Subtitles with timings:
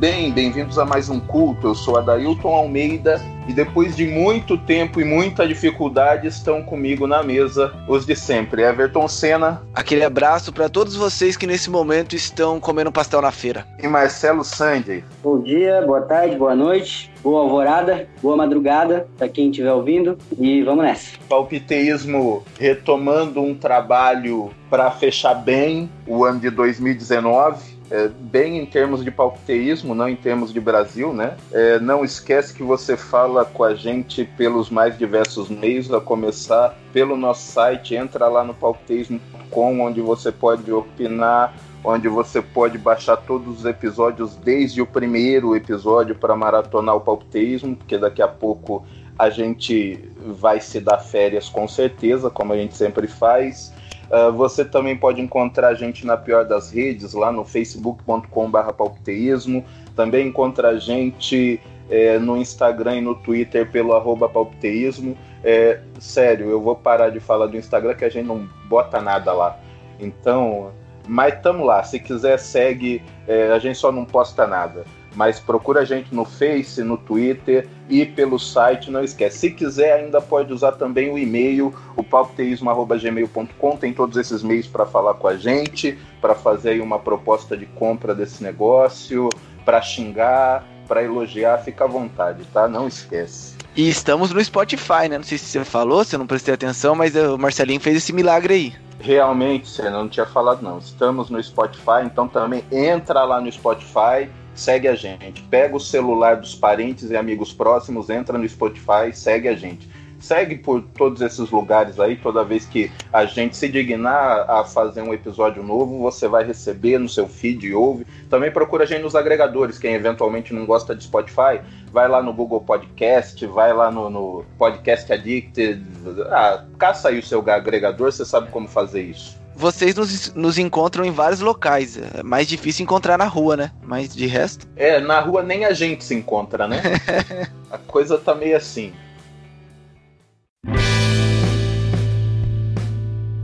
[0.00, 1.66] muito bem, bem-vindos a mais um culto.
[1.66, 7.22] Eu sou Adailton Almeida e depois de muito tempo e muita dificuldade estão comigo na
[7.22, 8.62] mesa os de sempre.
[8.62, 9.60] Everton Senna.
[9.74, 13.66] Aquele abraço para todos vocês que nesse momento estão comendo pastel na feira.
[13.78, 15.04] E Marcelo Sandy.
[15.22, 20.62] Bom dia, boa tarde, boa noite, boa alvorada, boa madrugada para quem estiver ouvindo e
[20.62, 21.18] vamos nessa.
[21.28, 29.04] Palpiteísmo retomando um trabalho para fechar bem o ano de 2019 é, bem em termos
[29.04, 31.36] de palpiteísmo, não em termos de Brasil, né?
[31.52, 36.78] É, não esquece que você fala com a gente pelos mais diversos meios, a começar
[36.92, 43.16] pelo nosso site, entra lá no palpiteísmo.com, onde você pode opinar, onde você pode baixar
[43.16, 48.84] todos os episódios desde o primeiro episódio para maratonar o palpiteísmo, porque daqui a pouco
[49.18, 53.72] a gente vai se dar férias com certeza, como a gente sempre faz.
[54.10, 59.64] Uh, você também pode encontrar a gente na pior das redes, lá no facebook.com.br palpiteísmo.
[59.94, 65.16] Também encontra a gente é, no Instagram e no Twitter pelo arroba palpiteísmo.
[65.44, 69.32] É, sério, eu vou parar de falar do Instagram que a gente não bota nada
[69.32, 69.58] lá.
[69.98, 70.72] Então,
[71.06, 71.82] mas tamo lá.
[71.82, 73.02] Se quiser, segue.
[73.28, 77.68] É, a gente só não posta nada mas procura a gente no Face, no Twitter
[77.88, 79.38] e pelo site, não esquece.
[79.38, 84.86] Se quiser, ainda pode usar também o e-mail, o palpiteísmo.gmail.com, tem todos esses meios para
[84.86, 89.28] falar com a gente, para fazer aí uma proposta de compra desse negócio,
[89.64, 92.66] para xingar, para elogiar, fica à vontade, tá?
[92.66, 93.54] Não esquece.
[93.76, 95.18] E estamos no Spotify, né?
[95.18, 98.12] Não sei se você falou, se eu não prestei atenção, mas o Marcelinho fez esse
[98.12, 98.74] milagre aí.
[98.98, 100.78] Realmente, você não tinha falado não.
[100.78, 104.28] Estamos no Spotify, então também entra lá no Spotify,
[104.60, 105.42] segue a gente.
[105.44, 109.88] Pega o celular dos parentes e amigos próximos, entra no Spotify, segue a gente.
[110.20, 115.00] Segue por todos esses lugares aí, toda vez que a gente se dignar a fazer
[115.00, 118.06] um episódio novo, você vai receber no seu feed e ouve.
[118.28, 122.34] Também procura a gente nos agregadores, quem eventualmente não gosta de Spotify, vai lá no
[122.34, 125.82] Google Podcast, vai lá no, no Podcast Addicted,
[126.28, 131.04] ah, caça aí o seu agregador, você sabe como fazer isso vocês nos, nos encontram
[131.04, 131.98] em vários locais.
[132.14, 133.70] É mais difícil encontrar na rua, né?
[133.82, 134.66] Mas de resto.
[134.74, 136.82] É, na rua nem a gente se encontra, né?
[137.70, 138.92] a coisa tá meio assim.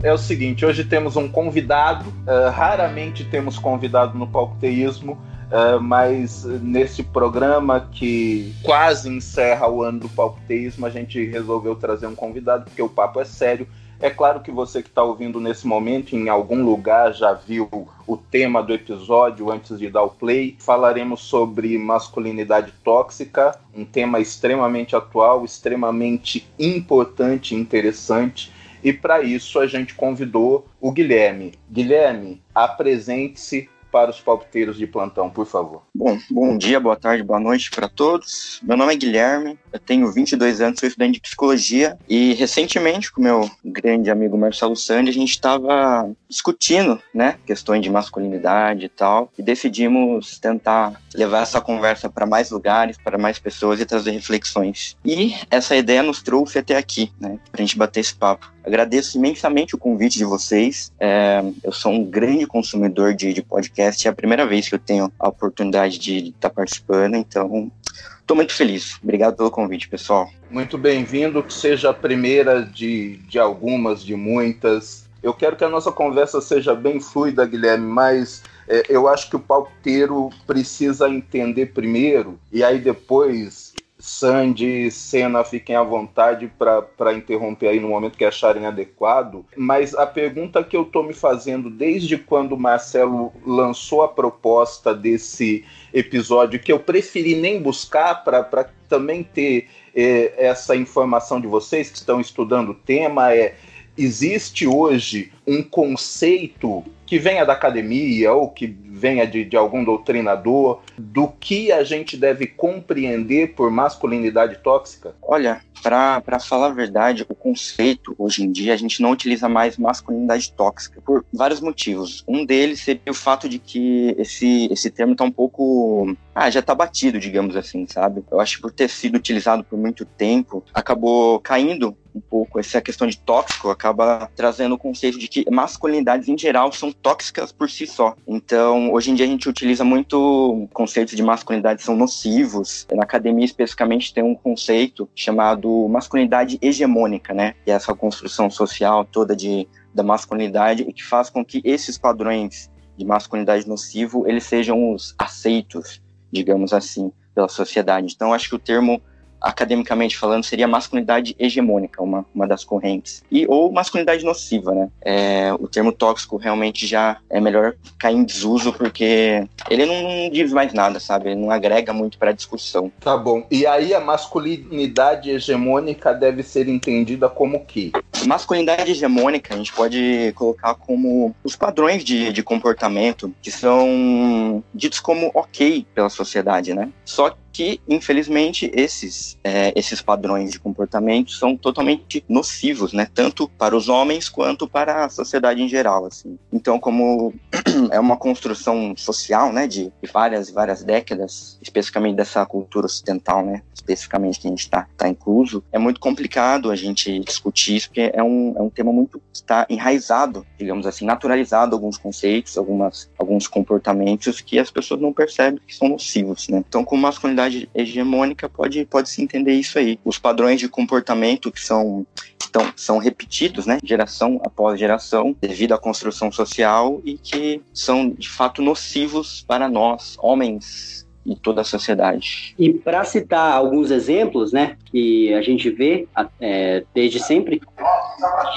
[0.03, 6.45] É o seguinte, hoje temos um convidado, uh, raramente temos convidado no palpiteísmo, uh, mas
[6.45, 12.65] nesse programa que quase encerra o ano do palpiteísmo, a gente resolveu trazer um convidado,
[12.65, 13.67] porque o papo é sério
[13.99, 18.15] é claro que você que está ouvindo nesse momento, em algum lugar já viu o
[18.15, 20.55] tema do episódio antes de dar o play.
[20.59, 28.51] Falaremos sobre masculinidade tóxica, um tema extremamente atual, extremamente importante e interessante.
[28.83, 31.53] E para isso a gente convidou o Guilherme.
[31.69, 35.81] Guilherme, apresente-se para os palpiteiros de plantão, por favor.
[35.95, 38.59] Bom, bom dia, boa tarde, boa noite para todos.
[38.61, 43.23] Meu nome é Guilherme, eu tenho 22 anos, sou estudante de psicologia e recentemente com
[43.23, 49.31] meu grande amigo Marcelo Sandi a gente estava discutindo, né, questões de masculinidade e tal,
[49.35, 54.95] e decidimos tentar levar essa conversa para mais lugares, para mais pessoas e trazer reflexões.
[55.03, 58.56] E essa ideia nos trouxe até aqui, né, para a gente bater esse papo.
[58.67, 60.91] Agradeço imensamente o convite de vocês.
[60.99, 64.79] É, eu sou um grande consumidor de, de podcast, é a primeira vez que eu
[64.79, 67.71] tenho a oportunidade de estar tá participando, então
[68.19, 68.99] estou muito feliz.
[69.01, 70.29] Obrigado pelo convite, pessoal.
[70.51, 75.07] Muito bem-vindo, que seja a primeira de, de algumas, de muitas.
[75.23, 79.37] Eu quero que a nossa conversa seja bem fluida, Guilherme, mas é, eu acho que
[79.37, 83.66] o palteiro precisa entender primeiro, e aí depois
[83.99, 89.45] Sandy, Senna, fiquem à vontade para interromper aí no momento que acharem adequado.
[89.55, 94.93] Mas a pergunta que eu estou me fazendo desde quando o Marcelo lançou a proposta
[94.93, 98.43] desse episódio, que eu preferi nem buscar para
[98.87, 103.55] também ter é, essa informação de vocês que estão estudando o tema, é
[103.97, 110.81] existe hoje um conceito que venha da academia ou que venha de, de, algum doutrinador
[110.97, 115.15] do que a gente deve compreender por masculinidade tóxica?
[115.21, 119.77] Olha, para falar a verdade, o conceito hoje em dia a gente não utiliza mais
[119.77, 122.23] masculinidade tóxica por vários motivos.
[122.27, 126.15] Um deles seria o fato de que esse, esse termo está um pouco.
[126.33, 128.23] Ah, já está batido, digamos assim, sabe?
[128.29, 132.81] Eu acho que por ter sido utilizado por muito tempo, acabou caindo um pouco essa
[132.81, 137.69] questão de tóxico, acaba trazendo o conceito de que masculinidades em geral são tóxicas por
[137.69, 138.15] si só.
[138.27, 142.87] Então, hoje em dia a gente utiliza muito conceitos de masculinidade são nocivos.
[142.91, 147.55] Na academia especificamente tem um conceito chamado masculinidade hegemônica, né?
[147.65, 152.69] É essa construção social toda de da masculinidade e que faz com que esses padrões
[152.95, 158.13] de masculinidade nocivo eles sejam os aceitos digamos assim, pela sociedade.
[158.15, 159.01] Então, acho que o termo
[159.41, 163.23] academicamente falando, seria masculinidade hegemônica, uma, uma das correntes.
[163.31, 164.89] E, ou masculinidade nociva, né?
[165.01, 170.51] É, o termo tóxico realmente já é melhor cair em desuso, porque ele não, diz
[170.51, 171.29] mais nada, sabe?
[171.29, 172.91] Ele não agrega muito para a discussão.
[172.99, 173.45] Tá bom.
[173.49, 177.91] E aí a masculinidade hegemônica deve ser entendida como que?
[178.25, 184.99] Masculinidade hegemônica a gente pode colocar como os padrões de, de comportamento que são ditos
[184.99, 186.89] como ok pela sociedade, né?
[187.05, 193.07] Só que, infelizmente, esses, é, esses padrões de comportamento são totalmente nocivos, né?
[193.11, 196.37] Tanto para os homens quanto para a sociedade em geral, assim.
[196.53, 197.33] Então, como
[197.89, 203.63] é uma construção social, né, de várias e várias décadas, especificamente dessa cultura ocidental, né,
[203.73, 208.11] especificamente que a gente está tá incluso, é muito complicado a gente discutir isso, porque
[208.13, 213.09] é um, é um tema muito que está enraizado, digamos assim, naturalizado alguns conceitos, algumas,
[213.17, 216.63] alguns comportamentos que as pessoas não percebem que são nocivos, né?
[216.67, 219.99] Então, como masculinidade sociedade hegemônica pode, pode se entender isso aí.
[220.03, 222.05] Os padrões de comportamento que são,
[222.39, 228.29] estão, são repetidos, né, geração após geração, devido à construção social e que são de
[228.29, 232.55] fato nocivos para nós, homens e toda a sociedade.
[232.57, 236.07] E para citar alguns exemplos, né, que a gente vê
[236.39, 238.53] é, desde sempre, a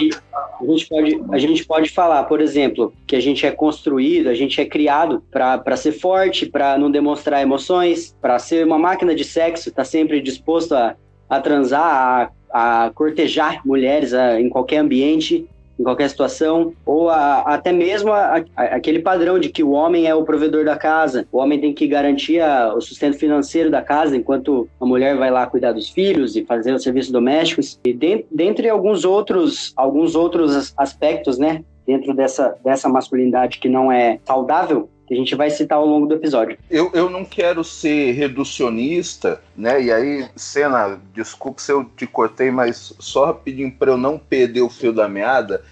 [0.62, 4.60] gente, pode, a gente pode falar, por exemplo, que a gente é construído, a gente
[4.60, 9.72] é criado para ser forte, para não demonstrar emoções, para ser uma máquina de sexo,
[9.72, 10.94] tá sempre disposto a,
[11.28, 15.48] a transar, a, a cortejar mulheres a, em qualquer ambiente
[15.80, 20.06] em qualquer situação, ou a, até mesmo a, a, aquele padrão de que o homem
[20.06, 22.42] é o provedor da casa, o homem tem que garantir
[22.76, 26.74] o sustento financeiro da casa, enquanto a mulher vai lá cuidar dos filhos e fazer
[26.74, 32.88] os serviços domésticos, e de, dentre alguns outros, alguns outros aspectos, né, dentro dessa, dessa
[32.88, 36.56] masculinidade que não é saudável, que a gente vai citar ao longo do episódio.
[36.70, 39.82] Eu, eu não quero ser reducionista, né?
[39.82, 44.60] E aí, Senna, desculpe se eu te cortei, mas só pedindo para eu não perder
[44.60, 45.64] o fio da meada.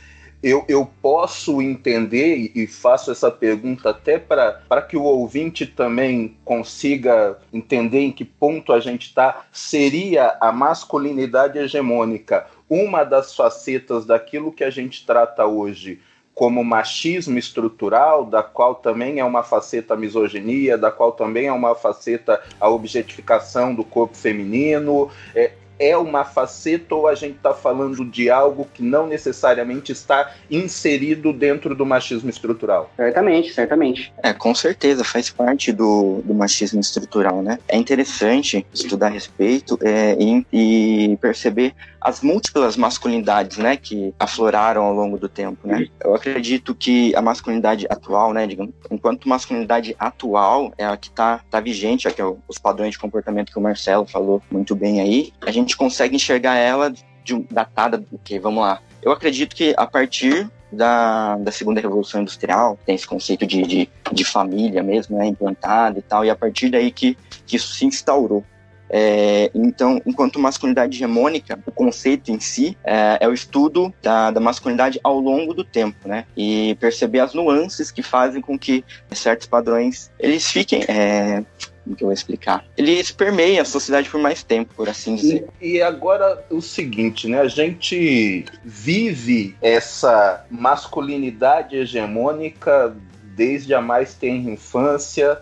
[0.43, 7.39] Eu, eu posso entender e faço essa pergunta até para que o ouvinte também consiga
[7.53, 9.47] entender em que ponto a gente está.
[9.53, 16.01] Seria a masculinidade hegemônica uma das facetas daquilo que a gente trata hoje
[16.39, 21.53] como machismo estrutural, da qual também é uma faceta a misoginia, da qual também é
[21.53, 25.11] uma faceta a objetificação do corpo feminino.
[25.35, 30.35] É, é uma faceta ou a gente está falando de algo que não necessariamente está
[30.51, 32.91] inserido dentro do machismo estrutural?
[32.97, 34.13] Certamente, certamente.
[34.23, 37.59] É, com certeza, faz parte do, do machismo estrutural, né?
[37.69, 44.83] É interessante estudar a respeito é, e, e perceber as múltiplas masculinidades, né, que afloraram
[44.83, 45.87] ao longo do tempo, né?
[46.03, 51.41] Eu acredito que a masculinidade atual, né, digamos, enquanto masculinidade atual é a que está
[51.51, 55.01] tá vigente, é que é os padrões de comportamento que o Marcelo falou muito bem
[55.01, 58.81] aí, a gente consegue enxergar ela de datada do que, vamos lá.
[59.03, 63.89] Eu acredito que a partir da, da segunda revolução industrial, tem esse conceito de, de,
[64.13, 67.87] de família mesmo, né, implantado e tal, e a partir daí que, que isso se
[67.87, 68.45] instaurou.
[68.91, 74.41] É, então, enquanto masculinidade hegemônica, o conceito em si é, é o estudo da, da,
[74.41, 76.25] masculinidade ao longo do tempo, né?
[76.35, 78.83] E perceber as nuances que fazem com que
[79.13, 81.45] certos padrões eles fiquem é,
[81.89, 82.65] como que eu vou explicar?
[82.77, 85.49] Eles permeiam a sociedade por mais tempo, por assim dizer.
[85.61, 87.41] E, e, agora o seguinte, né?
[87.41, 92.95] A gente vive essa masculinidade hegemônica
[93.35, 95.41] desde a mais tenra infância.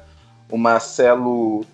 [0.48, 1.66] O Marcelo uh,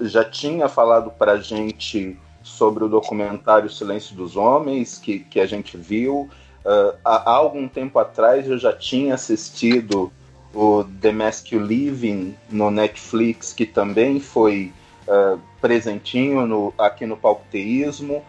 [0.00, 5.46] já tinha falado para a gente sobre o documentário Silêncio dos Homens, que, que a
[5.46, 6.30] gente viu.
[6.64, 10.10] Uh, há algum tempo atrás eu já tinha assistido
[10.54, 14.72] o The Mask You Living no Netflix, que também foi
[15.06, 18.22] uh, presentinho no, aqui no Palpiteísmo.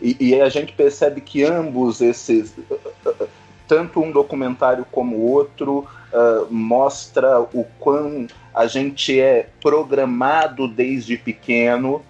[0.00, 2.54] E, e, a gente percebe que ambos esses,
[3.68, 11.16] tanto um documentário como o outro, uh, mostra o quão a gente é programado desde
[11.16, 12.04] pequeno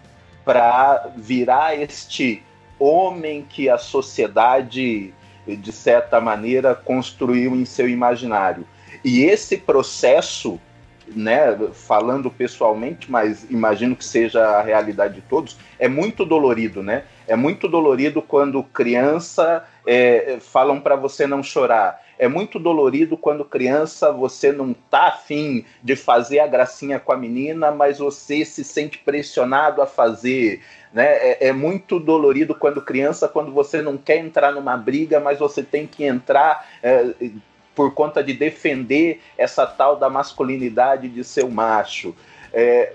[0.44, 2.42] para virar este
[2.78, 5.14] homem que a sociedade,
[5.46, 8.66] de certa maneira, construiu em seu imaginário.
[9.04, 10.58] E esse processo,
[11.06, 17.04] né, falando pessoalmente, mas imagino que seja a realidade de todos, é muito dolorido, né?
[17.26, 22.02] É muito dolorido quando criança é, falam para você não chorar.
[22.18, 27.16] É muito dolorido quando criança você não tá afim de fazer a gracinha com a
[27.16, 30.62] menina, mas você se sente pressionado a fazer.
[30.92, 31.06] Né?
[31.06, 35.62] É, é, muito dolorido quando criança, quando você não quer entrar numa briga, mas você
[35.62, 37.12] tem que entrar é,
[37.74, 42.14] por conta de defender essa tal da masculinidade de ser macho.
[42.52, 42.92] É,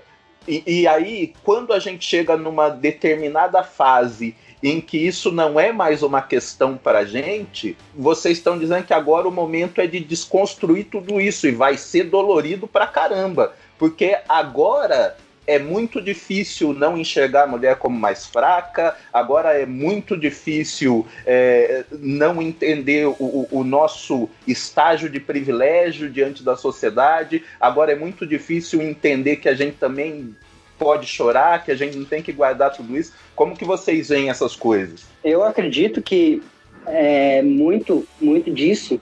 [0.48, 5.70] E, e aí, quando a gente chega numa determinada fase em que isso não é
[5.70, 10.84] mais uma questão para gente, vocês estão dizendo que agora o momento é de desconstruir
[10.84, 13.54] tudo isso e vai ser dolorido pra caramba.
[13.78, 15.16] Porque agora
[15.50, 21.84] é muito difícil não enxergar a mulher como mais fraca, agora é muito difícil é,
[21.90, 28.80] não entender o, o, nosso estágio de privilégio diante da sociedade, agora é muito difícil
[28.80, 30.36] entender que a gente também
[30.78, 33.12] pode chorar, que a gente não tem que guardar tudo isso.
[33.34, 35.04] Como que vocês veem essas coisas?
[35.24, 36.40] Eu acredito que
[36.86, 39.00] é, muito, muito disso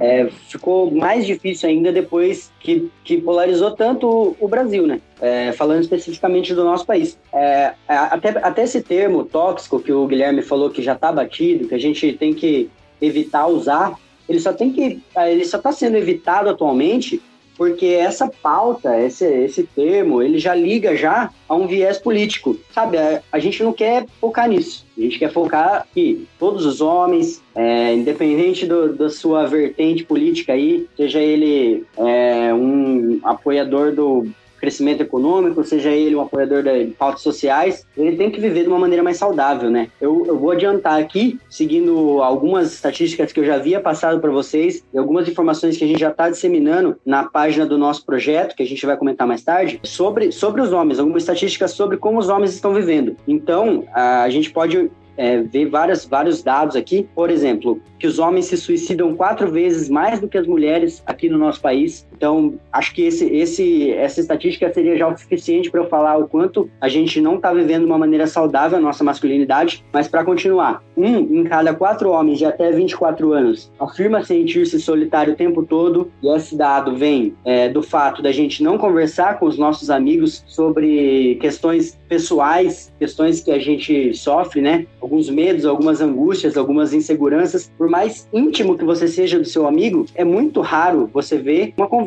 [0.00, 5.00] é, ficou mais difícil ainda depois que, que polarizou tanto o, Brasil, né?
[5.20, 7.18] É, falando especificamente do nosso país.
[7.32, 11.74] É, até, até esse termo tóxico que o Guilherme falou que já está batido, que
[11.74, 12.70] a gente tem que
[13.00, 13.94] evitar usar,
[14.28, 15.02] ele só tem que.
[15.16, 17.22] Ele só está sendo evitado atualmente
[17.56, 22.98] porque essa pauta, esse, esse termo, ele já liga já a um viés político, sabe?
[22.98, 24.84] A, a gente não quer focar nisso.
[24.96, 30.52] A gente quer focar que todos os homens, é, independente do, da sua vertente política
[30.52, 34.26] aí, seja ele é, um apoiador do
[34.64, 38.78] crescimento econômico, seja ele um apoiador de pautas sociais, ele tem que viver de uma
[38.78, 39.90] maneira mais saudável, né?
[40.00, 44.82] Eu, eu vou adiantar aqui, seguindo algumas estatísticas que eu já havia passado para vocês
[44.92, 48.62] e algumas informações que a gente já está disseminando na página do nosso projeto, que
[48.62, 52.30] a gente vai comentar mais tarde, sobre, sobre os homens, algumas estatísticas sobre como os
[52.30, 53.16] homens estão vivendo.
[53.28, 57.08] Então, a gente pode é, ver várias, vários dados aqui.
[57.14, 61.28] Por exemplo, que os homens se suicidam quatro vezes mais do que as mulheres aqui
[61.28, 62.06] no nosso país.
[62.16, 66.28] Então, acho que esse, esse, essa estatística seria já o suficiente para eu falar o
[66.28, 69.84] quanto a gente não está vivendo de uma maneira saudável a nossa masculinidade.
[69.92, 75.32] Mas para continuar, um em cada quatro homens de até 24 anos afirma sentir-se solitário
[75.32, 79.46] o tempo todo, e esse dado vem é, do fato da gente não conversar com
[79.46, 84.86] os nossos amigos sobre questões pessoais, questões que a gente sofre, né?
[85.00, 87.70] Alguns medos, algumas angústias, algumas inseguranças.
[87.76, 91.88] Por mais íntimo que você seja do seu amigo, é muito raro você ver uma
[91.88, 92.03] conversa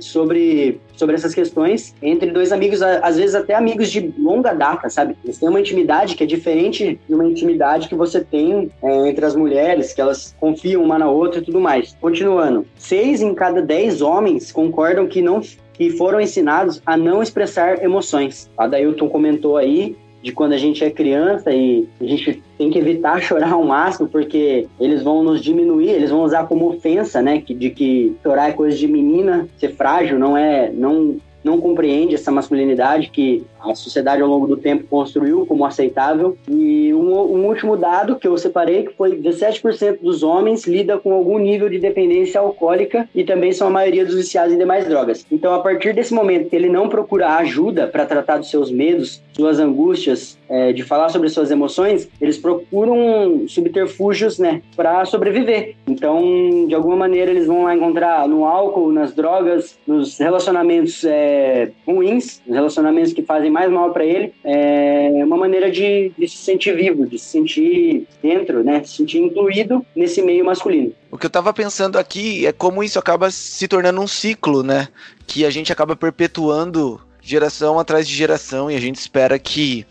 [0.00, 5.16] sobre, sobre essas questões entre dois amigos, às vezes até amigos de longa data, sabe?
[5.24, 9.24] Eles têm uma intimidade que é diferente de uma intimidade que você tem é, entre
[9.24, 11.96] as mulheres, que elas confiam uma na outra e tudo mais.
[12.00, 15.40] Continuando, seis em cada dez homens concordam que não
[15.74, 18.48] que foram ensinados a não expressar emoções.
[18.56, 22.78] A Dailton comentou aí de quando a gente é criança e a gente tem que
[22.78, 27.42] evitar chorar ao máximo, porque eles vão nos diminuir, eles vão usar como ofensa, né?
[27.46, 32.32] De que chorar é coisa de menina, ser frágil não é, não não compreende essa
[32.32, 36.36] masculinidade que a sociedade ao longo do tempo construiu como aceitável.
[36.48, 41.12] E um, um último dado que eu separei, que foi 17% dos homens lida com
[41.12, 45.26] algum nível de dependência alcoólica e também são a maioria dos viciados em demais drogas.
[45.30, 49.22] Então, a partir desse momento que ele não procura ajuda para tratar dos seus medos,
[49.32, 55.76] suas angústias, é, de falar sobre suas emoções, eles procuram subterfúgios, né, para sobreviver.
[55.86, 61.72] Então, de alguma maneira, eles vão lá encontrar no álcool, nas drogas, nos relacionamentos é,
[61.86, 66.36] ruins, nos relacionamentos que fazem mais mal para ele, é uma maneira de, de, se
[66.36, 70.92] sentir vivo, de se sentir dentro, né, se sentir incluído nesse meio masculino.
[71.10, 74.88] O que eu tava pensando aqui é como isso acaba se tornando um ciclo, né,
[75.26, 79.86] que a gente acaba perpetuando geração atrás de geração e a gente espera que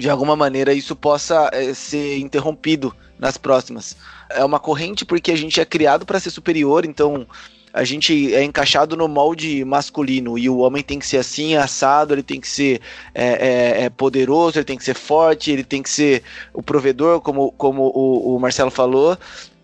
[0.00, 3.96] de alguma maneira isso possa é, ser interrompido nas próximas.
[4.30, 7.26] É uma corrente porque a gente é criado para ser superior, então
[7.72, 12.14] a gente é encaixado no molde masculino e o homem tem que ser assim, assado,
[12.14, 12.80] ele tem que ser
[13.14, 17.52] é, é, poderoso, ele tem que ser forte, ele tem que ser o provedor, como,
[17.52, 19.16] como o, o Marcelo falou.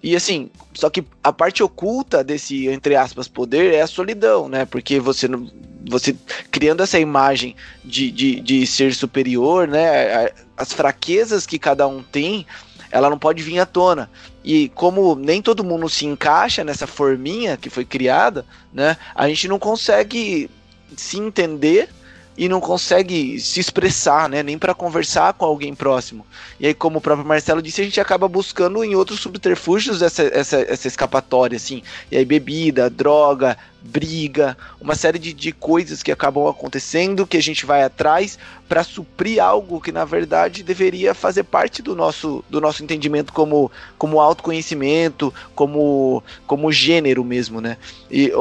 [0.02, 4.64] E assim, só que a parte oculta desse, entre aspas, poder é a solidão, né?
[4.64, 5.50] Porque você não.
[5.88, 6.16] Você
[6.50, 10.30] criando essa imagem de, de, de ser superior, né?
[10.56, 12.46] As fraquezas que cada um tem,
[12.90, 14.10] ela não pode vir à tona.
[14.44, 18.96] E como nem todo mundo se encaixa nessa forminha que foi criada, né?
[19.14, 20.50] A gente não consegue
[20.96, 21.88] se entender
[22.36, 24.42] e não consegue se expressar, né?
[24.42, 26.26] Nem para conversar com alguém próximo.
[26.60, 30.22] E aí, como o próprio Marcelo disse, a gente acaba buscando em outros subterfúgios essa,
[30.22, 31.82] essa, essa escapatória, assim.
[32.10, 37.42] E aí, bebida, droga, briga, uma série de, de coisas que acabam acontecendo que a
[37.42, 38.38] gente vai atrás
[38.68, 43.70] para suprir algo que na verdade deveria fazer parte do nosso, do nosso entendimento como,
[43.96, 47.78] como autoconhecimento, como, como gênero mesmo, né?
[48.10, 48.32] E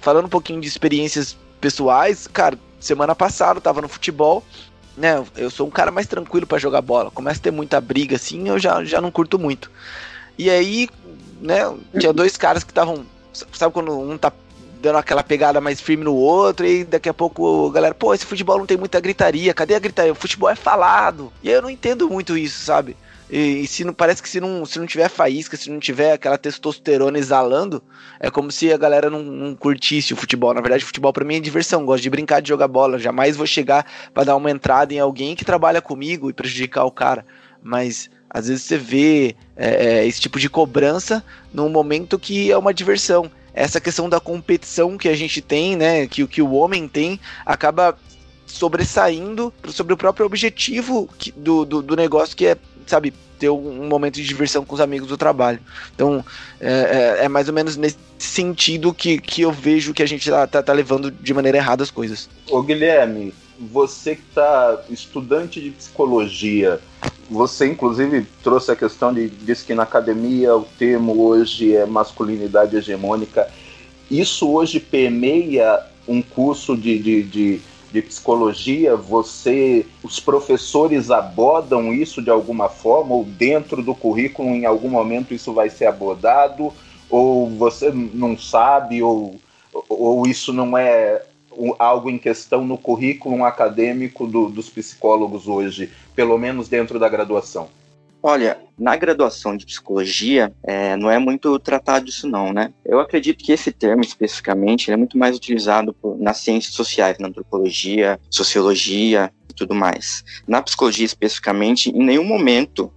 [0.00, 4.44] falando um pouquinho de experiências pessoais, cara, semana passada, tava no futebol,
[4.96, 5.24] né?
[5.36, 7.10] Eu sou um cara mais tranquilo para jogar bola.
[7.10, 9.70] Começa a ter muita briga assim, eu já, já não curto muito.
[10.38, 10.88] E aí,
[11.40, 13.04] né, tinha dois caras que estavam.
[13.52, 14.32] Sabe quando um tá
[14.80, 18.24] dando aquela pegada mais firme no outro, e daqui a pouco a galera, pô, esse
[18.24, 20.12] futebol não tem muita gritaria, cadê a gritaria?
[20.12, 21.32] O futebol é falado.
[21.42, 22.96] E eu não entendo muito isso, sabe?
[23.28, 26.12] E, e, se não parece que se não, se não tiver faísca, se não tiver
[26.12, 27.82] aquela testosterona exalando,
[28.20, 30.54] é como se a galera não, não curtisse o futebol.
[30.54, 32.98] Na verdade, futebol para mim é diversão, gosto de brincar de jogar bola.
[32.98, 36.90] Jamais vou chegar para dar uma entrada em alguém que trabalha comigo e prejudicar o
[36.90, 37.26] cara.
[37.62, 42.56] Mas às vezes você vê é, é, esse tipo de cobrança num momento que é
[42.56, 43.30] uma diversão.
[43.52, 47.98] Essa questão da competição que a gente tem, né, que, que o homem tem, acaba
[48.46, 52.56] sobressaindo sobre o próprio objetivo que, do, do, do negócio que é
[52.86, 55.60] sabe, ter um momento de diversão com os amigos do trabalho.
[55.94, 56.24] Então,
[56.60, 60.30] é, é, é mais ou menos nesse sentido que, que eu vejo que a gente
[60.30, 62.28] tá, tá, tá levando de maneira errada as coisas.
[62.50, 66.80] Ô Guilherme, você que está estudante de psicologia,
[67.30, 72.76] você inclusive trouxe a questão de diz que na academia o termo hoje é masculinidade
[72.76, 73.48] hegemônica.
[74.10, 77.60] Isso hoje permeia um curso de, de, de
[77.92, 84.66] de psicologia, você, os professores abordam isso de alguma forma ou dentro do currículo em
[84.66, 86.72] algum momento isso vai ser abordado
[87.08, 89.36] ou você não sabe ou,
[89.88, 91.22] ou isso não é
[91.78, 97.68] algo em questão no currículo acadêmico do, dos psicólogos hoje, pelo menos dentro da graduação?
[98.28, 102.74] Olha, na graduação de psicologia, é, não é muito tratado isso não, né?
[102.84, 107.28] Eu acredito que esse termo, especificamente, é muito mais utilizado por, nas ciências sociais, na
[107.28, 110.24] antropologia, sociologia e tudo mais.
[110.44, 112.92] Na psicologia, especificamente, em nenhum momento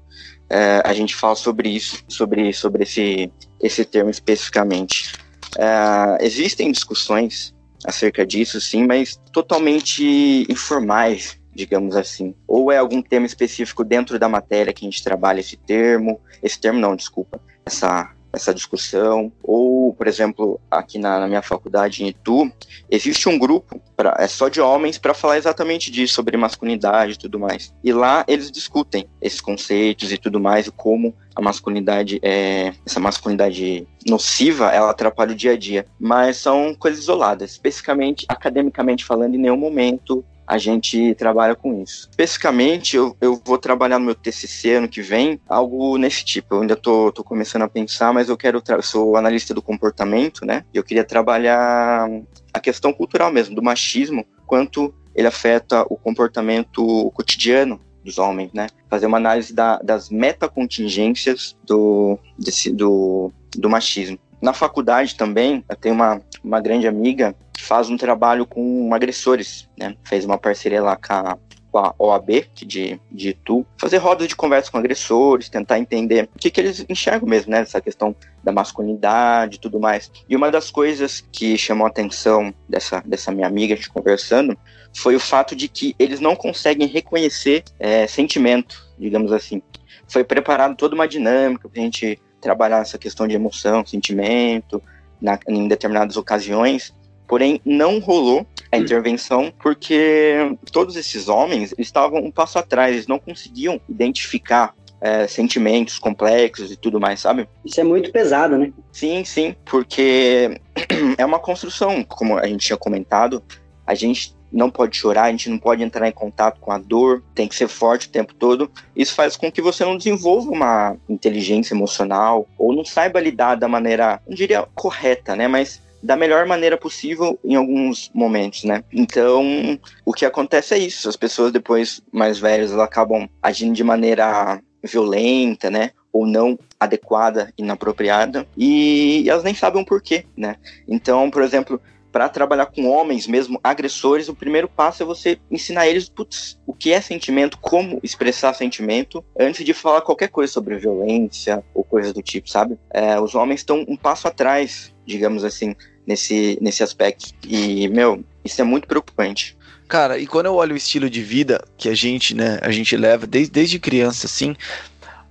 [0.49, 3.31] é, a gente fala sobre isso, sobre, sobre esse,
[3.61, 5.13] esse termo especificamente.
[5.59, 7.53] É, existem discussões
[7.85, 12.33] acerca disso, sim, mas totalmente informais, digamos assim.
[12.47, 16.59] Ou é algum tema específico dentro da matéria que a gente trabalha esse termo, esse
[16.59, 22.09] termo não, desculpa, essa essa discussão, ou, por exemplo, aqui na, na minha faculdade em
[22.09, 22.51] Itu,
[22.89, 27.17] existe um grupo pra, é só de homens para falar exatamente disso, sobre masculinidade e
[27.17, 27.73] tudo mais.
[27.83, 32.99] E lá eles discutem esses conceitos e tudo mais, e como a masculinidade é essa
[32.99, 35.85] masculinidade nociva, ela atrapalha o dia a dia.
[35.99, 42.07] Mas são coisas isoladas, especificamente academicamente falando, em nenhum momento a gente trabalha com isso.
[42.09, 46.55] Especificamente, eu, eu vou trabalhar no meu TCC ano que vem, algo nesse tipo.
[46.55, 50.65] Eu ainda tô, tô começando a pensar, mas eu quero, sou analista do comportamento, né?
[50.73, 52.09] E eu queria trabalhar
[52.51, 58.65] a questão cultural mesmo, do machismo, quanto ele afeta o comportamento cotidiano dos homens, né?
[58.89, 64.17] Fazer uma análise da, das metacontingências do, desse, do, do machismo.
[64.41, 69.69] Na faculdade também, eu tenho uma, uma grande amiga que faz um trabalho com agressores,
[69.77, 69.95] né?
[70.03, 71.37] Fez uma parceria lá com a,
[71.69, 76.39] com a OAB de, de Itu, fazer rodas de conversa com agressores, tentar entender o
[76.39, 77.59] que, que eles enxergam mesmo, né?
[77.59, 80.09] Essa questão da masculinidade e tudo mais.
[80.27, 84.57] E uma das coisas que chamou a atenção dessa, dessa minha amiga, a gente conversando,
[84.95, 89.61] foi o fato de que eles não conseguem reconhecer é, sentimento, digamos assim.
[90.07, 94.81] Foi preparado toda uma dinâmica para a gente trabalhar essa questão de emoção, sentimento,
[95.21, 96.93] na, em determinadas ocasiões,
[97.27, 98.81] porém não rolou a hum.
[98.81, 105.97] intervenção porque todos esses homens estavam um passo atrás, eles não conseguiam identificar é, sentimentos
[105.97, 107.47] complexos e tudo mais, sabe?
[107.63, 108.73] Isso é muito pesado, né?
[108.91, 110.59] Sim, sim, porque
[111.17, 113.41] é uma construção, como a gente tinha comentado,
[113.85, 117.23] a gente não pode chorar, a gente não pode entrar em contato com a dor,
[117.35, 118.71] tem que ser forte o tempo todo.
[118.95, 123.67] Isso faz com que você não desenvolva uma inteligência emocional ou não saiba lidar da
[123.67, 128.83] maneira, não diria correta, né, mas da melhor maneira possível em alguns momentos, né?
[128.91, 133.83] Então, o que acontece é isso, as pessoas depois mais velhas elas acabam agindo de
[133.83, 135.91] maneira violenta, né?
[136.11, 140.55] Ou não adequada, inapropriada, e elas nem sabem o porquê, né?
[140.87, 145.87] Então, por exemplo, para trabalhar com homens mesmo agressores, o primeiro passo é você ensinar
[145.87, 150.77] eles putz, o que é sentimento, como expressar sentimento, antes de falar qualquer coisa sobre
[150.77, 152.77] violência ou coisas do tipo, sabe?
[152.91, 157.33] É, os homens estão um passo atrás, digamos assim, nesse, nesse aspecto.
[157.47, 159.57] E, meu, isso é muito preocupante.
[159.87, 162.95] Cara, e quando eu olho o estilo de vida que a gente, né, a gente
[162.95, 164.55] leva desde, desde criança, assim,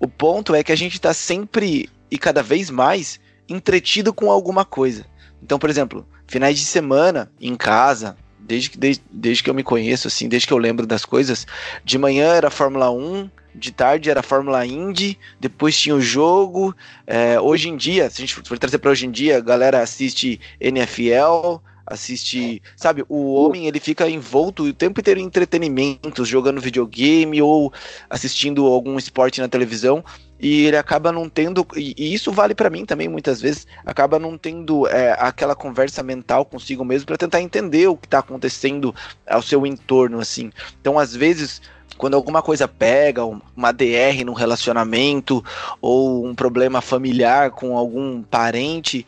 [0.00, 4.64] o ponto é que a gente tá sempre e cada vez mais entretido com alguma
[4.64, 5.04] coisa.
[5.42, 9.64] Então, por exemplo, finais de semana em casa, desde que, desde, desde que eu me
[9.64, 11.46] conheço, assim, desde que eu lembro das coisas,
[11.84, 16.74] de manhã era Fórmula 1, de tarde era Fórmula Indy, depois tinha o jogo.
[17.06, 19.82] É, hoje em dia, se a gente for trazer para hoje em dia, a galera
[19.82, 21.58] assiste NFL,
[21.88, 27.72] assiste, sabe, o homem ele fica envolto o tempo inteiro em entretenimentos, jogando videogame ou
[28.08, 30.04] assistindo algum esporte na televisão
[30.40, 34.38] e ele acaba não tendo e, isso vale para mim também muitas vezes acaba não
[34.38, 38.94] tendo é, aquela conversa mental consigo mesmo para tentar entender o que está acontecendo
[39.26, 40.52] ao seu entorno assim.
[40.80, 41.60] Então às vezes
[41.96, 45.44] quando alguma coisa pega, uma DR num relacionamento
[45.80, 49.04] ou um problema familiar com algum parente,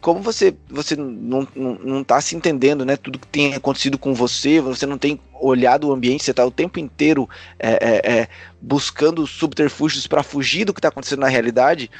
[0.00, 2.96] como você você não, não, não tá se entendendo, né?
[2.96, 6.50] Tudo que tem acontecido com você, você não tem olhado o ambiente, você está o
[6.50, 8.28] tempo inteiro é, é, é,
[8.60, 11.90] buscando subterfúgios para fugir do que está acontecendo na realidade.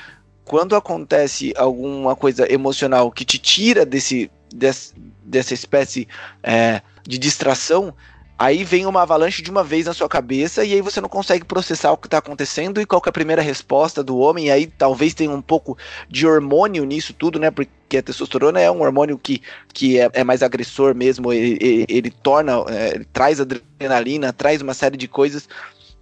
[0.45, 4.95] Quando acontece alguma coisa emocional que te tira desse, desse
[5.29, 6.09] dessa espécie
[6.43, 7.95] é, de distração,
[8.39, 11.45] Aí vem uma avalanche de uma vez na sua cabeça e aí você não consegue
[11.45, 14.47] processar o que está acontecendo e qual é a primeira resposta do homem.
[14.47, 15.77] E aí talvez tenha um pouco
[16.09, 17.51] de hormônio nisso tudo, né?
[17.51, 19.43] Porque a testosterona é um hormônio que,
[19.75, 21.33] que é, é mais agressor mesmo.
[21.33, 25.49] Ele, ele, ele torna, é, ele traz adrenalina, traz uma série de coisas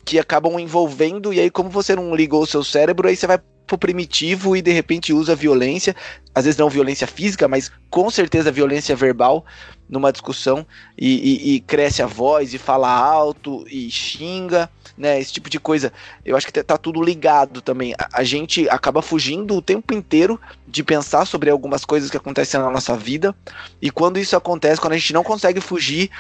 [0.05, 1.33] que acabam envolvendo.
[1.33, 4.63] E aí, como você não ligou o seu cérebro, aí você vai pro primitivo e
[4.63, 5.97] de repente usa violência,
[6.35, 9.45] às vezes não violência física, mas com certeza violência verbal
[9.89, 10.67] numa discussão
[10.99, 15.21] e, e, e, cresce a voz e fala alto e xinga, né?
[15.21, 15.93] Esse tipo de coisa.
[16.25, 17.95] Eu acho que tá tudo ligado também.
[17.95, 22.59] A, a, gente acaba fugindo o tempo inteiro de pensar sobre algumas coisas que acontecem
[22.61, 23.35] na nossa vida.
[23.81, 26.11] E quando isso acontece, quando a gente não consegue fugir,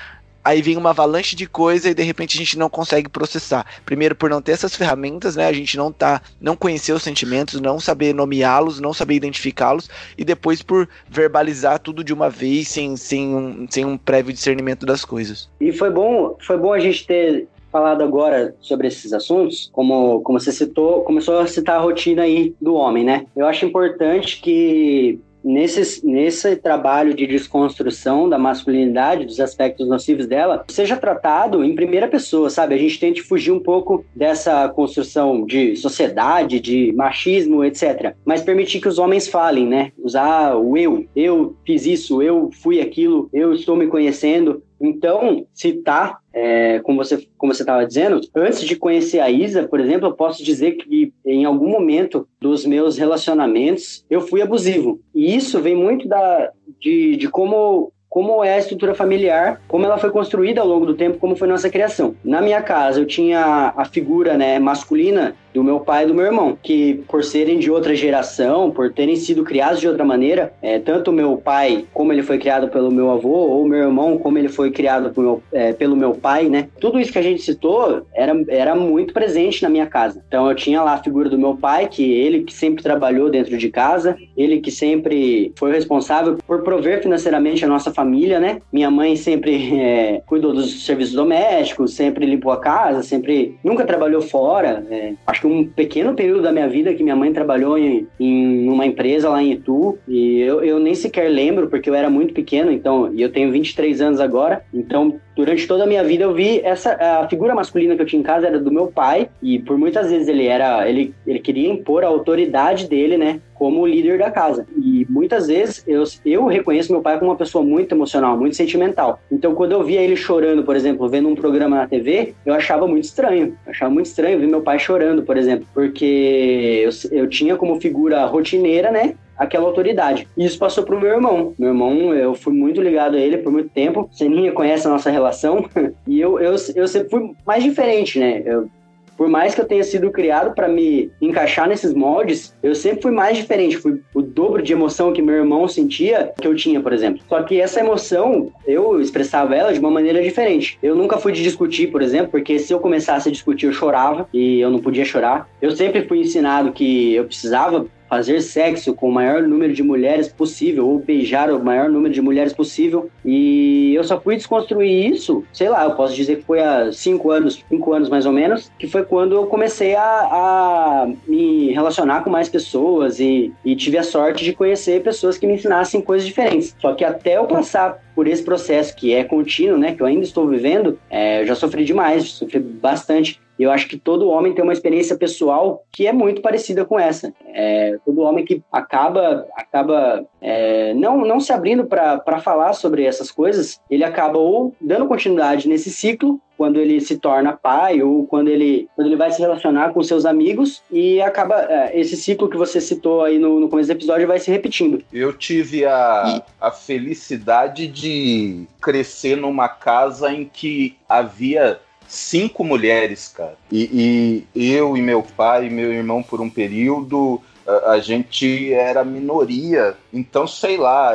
[0.46, 3.66] aí vem uma avalanche de coisa e de repente a gente não consegue processar.
[3.84, 5.46] Primeiro por não ter essas ferramentas, né?
[5.48, 10.24] A gente não tá, não conhecer os sentimentos, não saber nomeá-los, não saber identificá-los e
[10.24, 15.04] depois por verbalizar tudo de uma vez sem, sem, um, sem um prévio discernimento das
[15.04, 15.50] coisas.
[15.60, 20.38] E foi bom, foi bom a gente ter falado agora sobre esses assuntos, como, como
[20.38, 23.26] você citou, começou a citar a rotina aí do homem, né?
[23.36, 30.64] Eu acho importante que nesse, nesse trabalho de desconstrução da masculinidade, dos aspectos nocivos dela,
[30.68, 32.74] seja tratado em primeira pessoa, sabe?
[32.74, 38.14] A gente tente fugir um pouco dessa construção de sociedade, de machismo, etc.
[38.24, 39.92] Mas permitir que os homens falem, né?
[39.96, 41.06] Usar o eu.
[41.14, 44.62] Eu fiz isso, eu fui aquilo, eu estou me conhecendo.
[44.80, 49.80] Então, citar, é, como você como você estava dizendo, antes de conhecer a Isa, por
[49.80, 55.00] exemplo, eu posso dizer que em algum momento dos meus relacionamentos eu fui abusivo.
[55.14, 59.98] E isso vem muito da, de, de como como é a estrutura familiar, como ela
[59.98, 62.14] foi construída ao longo do tempo, como foi nossa criação.
[62.24, 66.26] Na minha casa, eu tinha a figura né, masculina do meu pai e do meu
[66.26, 70.78] irmão, que por serem de outra geração, por terem sido criados de outra maneira, é,
[70.78, 74.48] tanto meu pai, como ele foi criado pelo meu avô, ou meu irmão, como ele
[74.48, 76.68] foi criado meu, é, pelo meu pai, né?
[76.78, 80.22] Tudo isso que a gente citou era, era muito presente na minha casa.
[80.28, 83.56] Então eu tinha lá a figura do meu pai, que ele que sempre trabalhou dentro
[83.56, 88.60] de casa, ele que sempre foi responsável por prover financeiramente a nossa família, né?
[88.70, 94.20] Minha mãe sempre é, cuidou dos serviços domésticos, sempre limpou a casa, sempre nunca trabalhou
[94.20, 94.86] fora.
[94.90, 98.68] É, acho que um pequeno período da minha vida que minha mãe trabalhou em, em
[98.68, 102.34] uma empresa lá em Itu, e eu, eu nem sequer lembro, porque eu era muito
[102.34, 106.32] pequeno, então, e eu tenho 23 anos agora, então durante toda a minha vida eu
[106.32, 109.58] vi essa a figura masculina que eu tinha em casa era do meu pai e
[109.58, 114.18] por muitas vezes ele era ele, ele queria impor a autoridade dele né como líder
[114.18, 114.66] da casa.
[114.76, 119.20] E muitas vezes eu, eu reconheço meu pai como uma pessoa muito emocional muito sentimental.
[119.30, 122.88] Então quando eu via ele chorando por exemplo vendo um programa na TV eu achava
[122.88, 123.56] muito estranho.
[123.66, 127.80] Eu achava muito estranho ver meu pai chorando por exemplo porque eu, eu tinha como
[127.80, 130.26] figura rotineira né aquela autoridade.
[130.36, 131.54] E isso passou pro meu irmão.
[131.58, 134.08] Meu irmão, eu fui muito ligado a ele por muito tempo.
[134.12, 135.68] Seninha conhece a nossa relação.
[136.06, 138.42] e eu, eu, eu sempre fui mais diferente, né?
[138.44, 138.68] Eu,
[139.16, 143.10] por mais que eu tenha sido criado para me encaixar nesses moldes, eu sempre fui
[143.10, 143.78] mais diferente.
[143.78, 147.22] Fui o dobro de emoção que meu irmão sentia que eu tinha, por exemplo.
[147.28, 150.78] Só que essa emoção, eu expressava ela de uma maneira diferente.
[150.82, 154.28] Eu nunca fui de discutir, por exemplo, porque se eu começasse a discutir, eu chorava
[154.32, 155.48] e eu não podia chorar.
[155.62, 160.28] Eu sempre fui ensinado que eu precisava fazer sexo com o maior número de mulheres
[160.28, 163.10] possível, ou beijar o maior número de mulheres possível.
[163.24, 167.30] E eu só fui desconstruir isso, sei lá, eu posso dizer que foi há cinco
[167.30, 172.22] anos, cinco anos mais ou menos, que foi quando eu comecei a, a me relacionar
[172.22, 176.26] com mais pessoas e, e tive a sorte de conhecer pessoas que me ensinassem coisas
[176.26, 176.74] diferentes.
[176.80, 180.24] Só que até eu passar por esse processo que é contínuo, né, que eu ainda
[180.24, 184.62] estou vivendo, é, eu já sofri demais, sofri bastante eu acho que todo homem tem
[184.62, 187.32] uma experiência pessoal que é muito parecida com essa.
[187.54, 193.30] É, todo homem que acaba, acaba é, não, não se abrindo para falar sobre essas
[193.30, 198.48] coisas, ele acaba ou dando continuidade nesse ciclo quando ele se torna pai ou quando
[198.48, 202.56] ele, quando ele vai se relacionar com seus amigos e acaba é, esse ciclo que
[202.56, 205.02] você citou aí no, no começo do episódio vai se repetindo.
[205.12, 213.56] Eu tive a, a felicidade de crescer numa casa em que havia cinco mulheres, cara.
[213.70, 217.42] E, e eu e meu pai e meu irmão por um período
[217.84, 219.96] a gente era minoria.
[220.12, 221.14] Então, sei lá,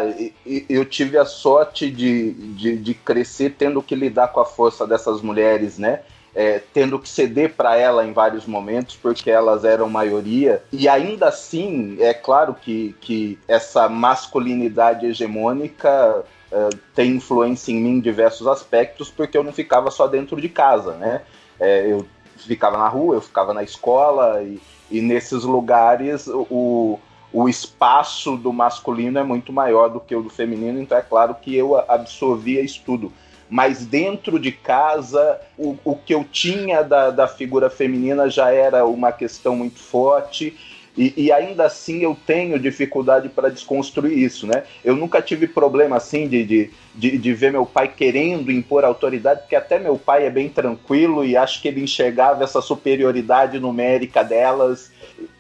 [0.70, 5.22] eu tive a sorte de, de, de crescer tendo que lidar com a força dessas
[5.22, 6.02] mulheres, né?
[6.34, 10.64] É, tendo que ceder para ela em vários momentos, porque elas eram maioria.
[10.72, 17.92] E ainda assim, é claro que, que essa masculinidade hegemônica é, tem influência em mim
[17.92, 21.22] em diversos aspectos, porque eu não ficava só dentro de casa, né?
[21.60, 24.60] É, eu ficava na rua, eu ficava na escola, e,
[24.90, 27.00] e nesses lugares o,
[27.32, 31.36] o espaço do masculino é muito maior do que o do feminino, então é claro
[31.36, 33.12] que eu absorvia isso tudo.
[33.50, 38.86] Mas dentro de casa, o, o que eu tinha da, da figura feminina já era
[38.86, 40.58] uma questão muito forte.
[40.98, 44.64] E, e, ainda assim eu tenho dificuldade para desconstruir isso, né?
[44.84, 49.42] Eu nunca tive problema assim de, de, de, de, ver meu pai querendo impor autoridade,
[49.42, 54.22] porque até meu pai é bem tranquilo e acho que ele enxergava essa superioridade numérica
[54.22, 54.92] delas.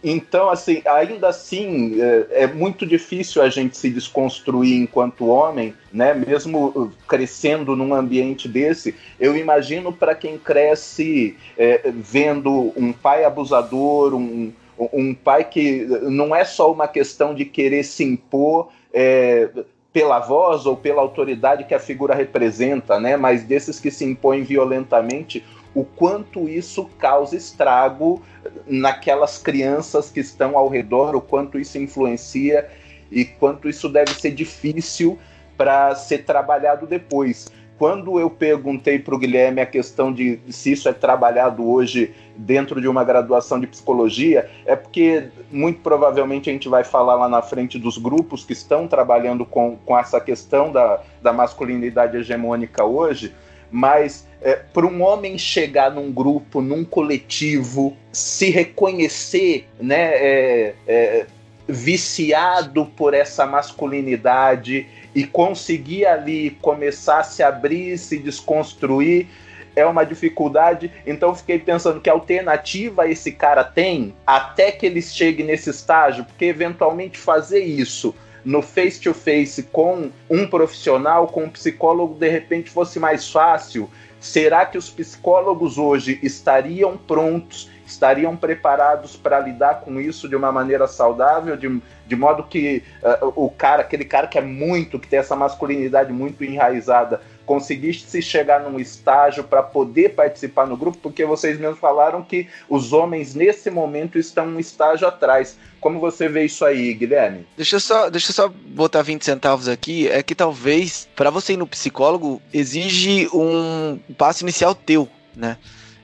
[0.01, 6.13] Então, assim, ainda assim, é, é muito difícil a gente se desconstruir enquanto homem, né?
[6.13, 14.13] Mesmo crescendo num ambiente desse, eu imagino para quem cresce é, vendo um pai abusador,
[14.13, 14.53] um
[14.93, 19.49] um pai que não é só uma questão de querer se impor é,
[19.93, 23.17] pela voz ou pela autoridade que a figura representa, né?
[23.17, 25.43] Mas desses que se impõem violentamente,
[25.75, 28.21] o quanto isso causa estrago
[28.65, 32.69] naquelas crianças que estão ao redor, o quanto isso influencia
[33.11, 35.17] e quanto isso deve ser difícil
[35.57, 37.47] para ser trabalhado depois
[37.81, 42.79] quando eu perguntei para o Guilherme a questão de se isso é trabalhado hoje dentro
[42.79, 47.41] de uma graduação de psicologia, é porque muito provavelmente a gente vai falar lá na
[47.41, 53.33] frente dos grupos que estão trabalhando com, com essa questão da, da masculinidade hegemônica hoje,
[53.71, 61.25] mas é, para um homem chegar num grupo, num coletivo, se reconhecer, né, é, é,
[61.67, 69.27] viciado por essa masculinidade e conseguir ali começar a se abrir, se desconstruir,
[69.75, 70.91] é uma dificuldade.
[71.05, 76.45] Então fiquei pensando que alternativa esse cara tem até que ele chegue nesse estágio, porque
[76.45, 82.69] eventualmente fazer isso no face to face com um profissional, com um psicólogo, de repente
[82.69, 83.89] fosse mais fácil.
[84.19, 90.51] Será que os psicólogos hoje estariam prontos estariam preparados para lidar com isso de uma
[90.51, 95.07] maneira saudável, de, de modo que uh, o cara, aquele cara que é muito, que
[95.07, 101.25] tem essa masculinidade muito enraizada, conseguisse chegar num estágio para poder participar no grupo, porque
[101.25, 105.57] vocês mesmos falaram que os homens nesse momento estão um estágio atrás.
[105.81, 107.45] Como você vê isso aí, Guilherme?
[107.57, 110.07] Deixa eu só, deixa eu só botar 20 centavos aqui.
[110.07, 115.57] É que talvez, para você ir no psicólogo, exige um passo inicial teu, né?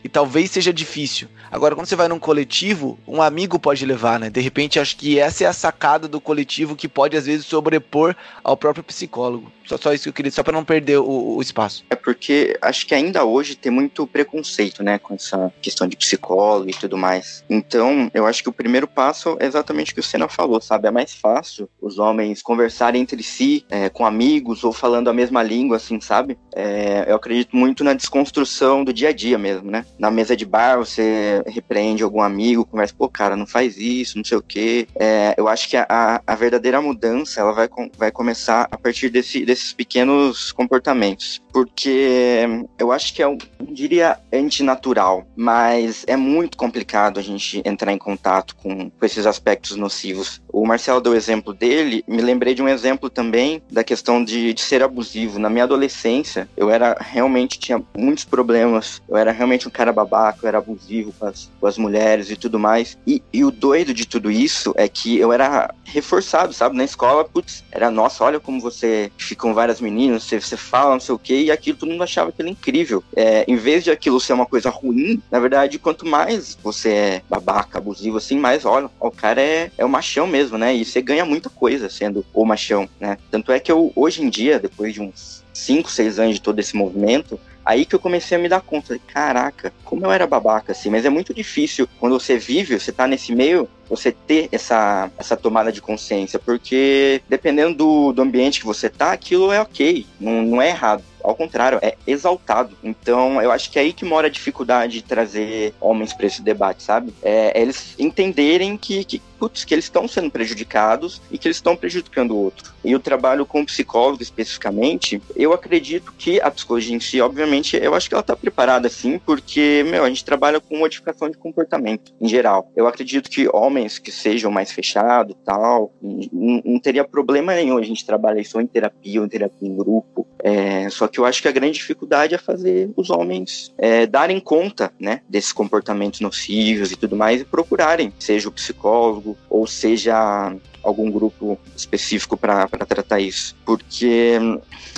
[0.07, 1.27] E talvez seja difícil.
[1.51, 4.29] Agora, quando você vai num coletivo, um amigo pode levar, né?
[4.29, 8.15] De repente, acho que essa é a sacada do coletivo que pode, às vezes, sobrepor
[8.41, 9.51] ao próprio psicólogo.
[9.67, 11.83] Só, só isso que eu queria, só para não perder o, o, espaço.
[11.89, 14.97] É porque acho que ainda hoje tem muito preconceito, né?
[14.97, 17.43] Com essa questão de psicólogo e tudo mais.
[17.49, 20.87] Então, eu acho que o primeiro passo é exatamente o que o Senna falou, sabe?
[20.87, 25.43] É mais fácil os homens conversarem entre si, é, com amigos ou falando a mesma
[25.43, 26.37] língua, assim, sabe?
[26.55, 29.85] É, eu acredito muito na desconstrução do dia a dia mesmo, né?
[29.99, 34.23] Na mesa de bar, você repreende algum amigo, conversa, pô, cara, não faz isso, não
[34.23, 34.87] sei o quê.
[34.95, 39.45] É, eu acho que a, a verdadeira mudança, ela vai, vai começar a partir desse,
[39.45, 41.41] desses pequenos comportamentos.
[41.51, 42.45] Porque
[42.77, 47.97] eu acho que é, não diria antinatural, mas é muito complicado a gente entrar em
[47.97, 50.41] contato com, com esses aspectos nocivos.
[50.51, 54.53] O Marcelo deu o exemplo dele, me lembrei de um exemplo também da questão de,
[54.53, 55.39] de ser abusivo.
[55.39, 60.39] Na minha adolescência, eu era realmente, tinha muitos problemas, eu era realmente um cara babaca,
[60.43, 62.97] eu era abusivo com as, com as mulheres e tudo mais.
[63.05, 66.75] E, e, o doido de tudo isso é que eu era reforçado, sabe?
[66.75, 70.93] Na escola, putz, era, nossa, olha como você fica com várias meninas, você, você fala,
[70.93, 73.03] não sei o quê, e aquilo todo mundo achava aquilo incrível.
[73.15, 77.21] É, em vez de aquilo ser uma coisa ruim, na verdade, quanto mais você é
[77.29, 80.75] babaca, abusivo, assim, mais, olha, o cara é, é o machão mesmo, né?
[80.75, 83.17] E você ganha muita coisa sendo o machão, né?
[83.31, 86.59] Tanto é que eu, hoje em dia, depois de uns 5, 6 anos de todo
[86.59, 90.71] esse movimento, Aí que eu comecei a me dar conta, caraca, como eu era babaca,
[90.71, 95.11] assim, mas é muito difícil quando você vive, você tá nesse meio, você ter essa,
[95.17, 100.05] essa tomada de consciência, porque dependendo do, do ambiente que você tá, aquilo é ok,
[100.17, 101.03] não, não é errado.
[101.21, 102.77] Ao contrário, é exaltado.
[102.81, 106.41] Então, eu acho que é aí que mora a dificuldade de trazer homens para esse
[106.41, 107.13] debate, sabe?
[107.21, 111.57] É, é eles entenderem que, que putz, que eles estão sendo prejudicados e que eles
[111.57, 112.73] estão prejudicando o outro.
[112.83, 117.93] E o trabalho com psicólogo especificamente, eu acredito que a psicologia em si, obviamente, eu
[117.93, 122.13] acho que ela está preparada sim, porque, meu, a gente trabalha com modificação de comportamento
[122.19, 122.71] em geral.
[122.75, 127.83] Eu acredito que homens que sejam mais fechados tal, não, não teria problema nenhum a
[127.83, 130.27] gente trabalhar isso em terapia ou em terapia em grupo.
[130.39, 134.39] É, só que eu acho que a grande dificuldade é fazer os homens é, darem
[134.39, 140.55] conta, né, desses comportamentos nocivos e tudo mais e procurarem, seja o psicólogo, ou seja
[140.83, 144.39] algum grupo específico para tratar isso, porque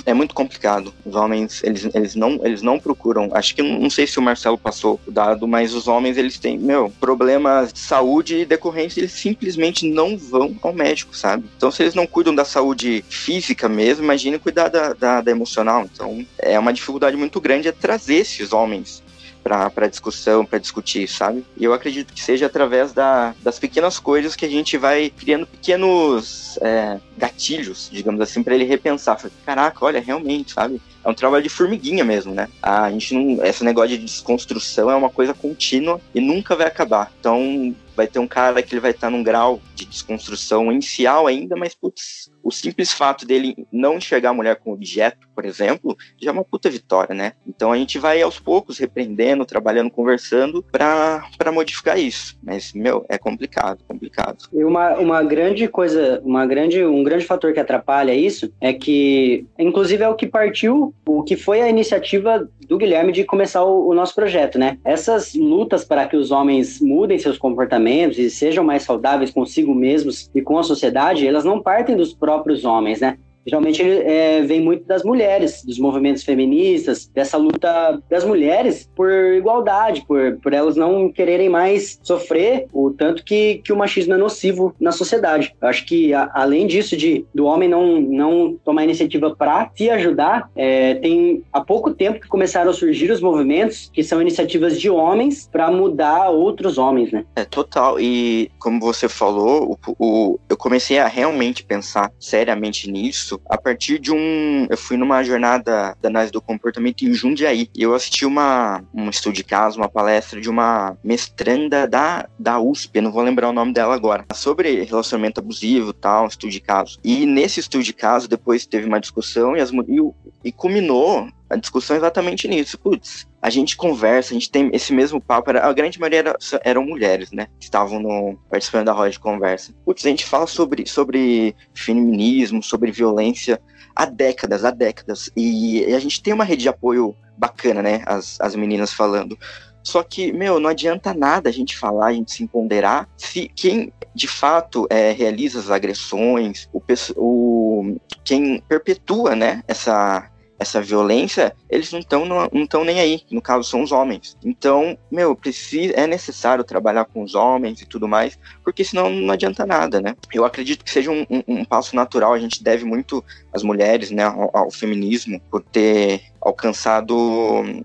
[0.06, 0.94] é muito complicado.
[1.04, 3.30] Os homens, eles, eles, não, eles não procuram.
[3.32, 6.58] Acho que não sei se o Marcelo passou o dado, mas os homens, eles têm,
[6.58, 11.44] meu, problemas de saúde e decorrência, eles simplesmente não vão ao médico, sabe?
[11.56, 15.88] Então, se eles não cuidam da saúde física mesmo, imagine cuidar da, da, da emocional.
[15.92, 19.02] Então, é uma dificuldade muito grande é trazer esses homens
[19.42, 21.44] para discussão, para discutir, sabe?
[21.56, 25.46] E eu acredito que seja através da, das pequenas coisas que a gente vai criando
[25.46, 29.20] pequenos é, gatilhos, digamos assim, para ele repensar.
[29.44, 30.80] Caraca, olha, realmente, sabe?
[31.02, 32.48] É um trabalho de formiguinha mesmo, né?
[32.62, 33.44] A gente não.
[33.44, 37.10] Esse negócio de desconstrução é uma coisa contínua e nunca vai acabar.
[37.18, 41.54] Então, vai ter um cara que ele vai estar num grau de desconstrução inicial ainda,
[41.54, 46.30] mas putz, o simples fato dele não enxergar a mulher como objeto, por exemplo, já
[46.30, 47.32] é uma puta vitória, né?
[47.46, 52.38] Então a gente vai aos poucos repreendendo, trabalhando, conversando para modificar isso.
[52.42, 54.48] Mas, meu, é complicado, complicado.
[54.50, 59.46] E uma, uma grande coisa, uma grande, um grande fator que atrapalha isso é que,
[59.58, 63.88] inclusive, é o que partiu, o que foi a iniciativa do Guilherme de começar o,
[63.88, 64.78] o nosso projeto, né?
[64.84, 70.30] Essas lutas para que os homens mudem seus comportamentos e sejam mais saudáveis consigo mesmos
[70.34, 73.18] e com a sociedade, elas não partem dos próprios homens, né?
[73.46, 79.10] Geralmente ele é, vem muito das mulheres, dos movimentos feministas, dessa luta das mulheres por
[79.10, 84.16] igualdade, por, por elas não quererem mais sofrer o tanto que, que o machismo é
[84.16, 85.54] nocivo na sociedade.
[85.60, 89.90] Eu acho que, a, além disso, de do homem não, não tomar iniciativa para se
[89.90, 94.80] ajudar, é, tem há pouco tempo que começaram a surgir os movimentos que são iniciativas
[94.80, 97.24] de homens para mudar outros homens, né?
[97.36, 97.98] É total.
[98.00, 103.56] E como você falou, o, o, eu comecei a realmente pensar seriamente nisso isso a
[103.56, 104.66] partir de um.
[104.68, 107.68] Eu fui numa jornada da análise do comportamento em Jundiaí.
[107.76, 112.58] E eu assisti uma, um estudo de caso, uma palestra de uma mestranda da, da
[112.58, 116.60] USP, eu não vou lembrar o nome dela agora, sobre relacionamento abusivo tal, estudo de
[116.60, 116.98] caso.
[117.04, 120.12] E nesse estudo de caso, depois teve uma discussão e, as, e,
[120.44, 122.78] e culminou a discussão exatamente nisso.
[122.78, 125.50] Putz, a gente conversa, a gente tem esse mesmo papo.
[125.50, 127.48] A grande maioria era, eram mulheres, né?
[127.58, 129.74] Que estavam no, participando da roda de conversa.
[129.84, 133.60] Putz, a gente fala sobre, sobre feminismo, sobre violência
[133.94, 135.30] há décadas, há décadas.
[135.36, 138.02] E, e a gente tem uma rede de apoio bacana, né?
[138.06, 139.36] As, as meninas falando.
[139.82, 143.92] Só que, meu, não adianta nada a gente falar, a gente se empoderar, se quem
[144.14, 146.82] de fato é, realiza as agressões, o,
[147.16, 153.22] o, quem perpetua, né, essa, essa violência, eles não estão não nem aí.
[153.30, 154.36] No caso, são os homens.
[154.44, 159.32] Então, meu, precisa, é necessário trabalhar com os homens e tudo mais, porque senão não
[159.32, 160.14] adianta nada, né?
[160.32, 162.34] Eu acredito que seja um, um, um passo natural.
[162.34, 167.14] A gente deve muito às mulheres, né, ao, ao, feminismo, por ter alcançado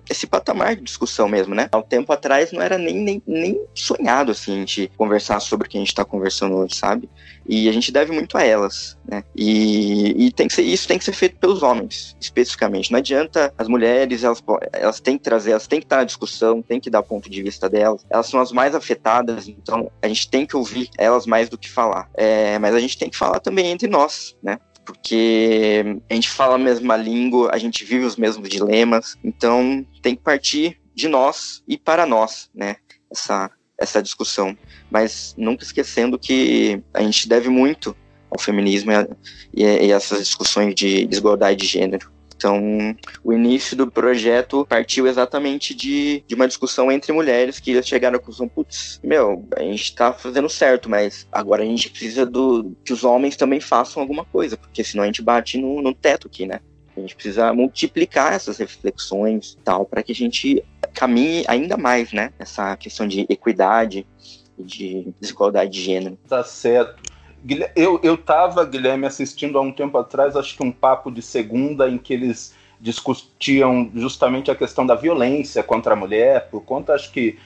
[0.09, 1.67] esse patamar de discussão mesmo, né?
[1.71, 5.67] Há um tempo atrás não era nem, nem, nem sonhado, assim, a gente conversar sobre
[5.67, 7.09] o que a gente está conversando hoje, sabe?
[7.47, 9.23] E a gente deve muito a elas, né?
[9.35, 12.91] E, e tem que ser, isso tem que ser feito pelos homens, especificamente.
[12.91, 14.41] Não adianta as mulheres, elas,
[14.71, 17.29] elas têm que trazer, elas têm que estar na discussão, têm que dar o ponto
[17.29, 18.05] de vista delas.
[18.09, 21.69] Elas são as mais afetadas, então a gente tem que ouvir elas mais do que
[21.69, 22.09] falar.
[22.15, 24.57] É, mas a gente tem que falar também entre nós, né?
[24.85, 30.15] Porque a gente fala a mesma língua, a gente vive os mesmos dilemas, então tem
[30.15, 32.77] que partir de nós e para nós, né?
[33.11, 34.57] Essa, essa discussão,
[34.89, 37.95] mas nunca esquecendo que a gente deve muito
[38.29, 42.14] ao feminismo e, e, e essas discussões de desigualdade de gênero.
[42.45, 48.17] Então, o início do projeto partiu exatamente de, de uma discussão entre mulheres que chegaram
[48.17, 52.75] à conclusão, putz, meu, a gente tá fazendo certo, mas agora a gente precisa do,
[52.85, 56.27] que os homens também façam alguma coisa, porque senão a gente bate no, no teto
[56.27, 56.59] aqui, né?
[56.95, 60.63] A gente precisa multiplicar essas reflexões tal para que a gente
[60.93, 62.31] caminhe ainda mais, né?
[62.37, 64.05] Essa questão de equidade
[64.55, 66.15] e de desigualdade de gênero.
[66.29, 67.01] Tá certo.
[67.75, 71.87] Eu, eu tava, Guilherme, assistindo há um tempo atrás, acho que um papo de segunda
[71.87, 77.11] em que eles discutiam justamente a questão da violência contra a mulher, por conta, acho
[77.11, 77.37] que,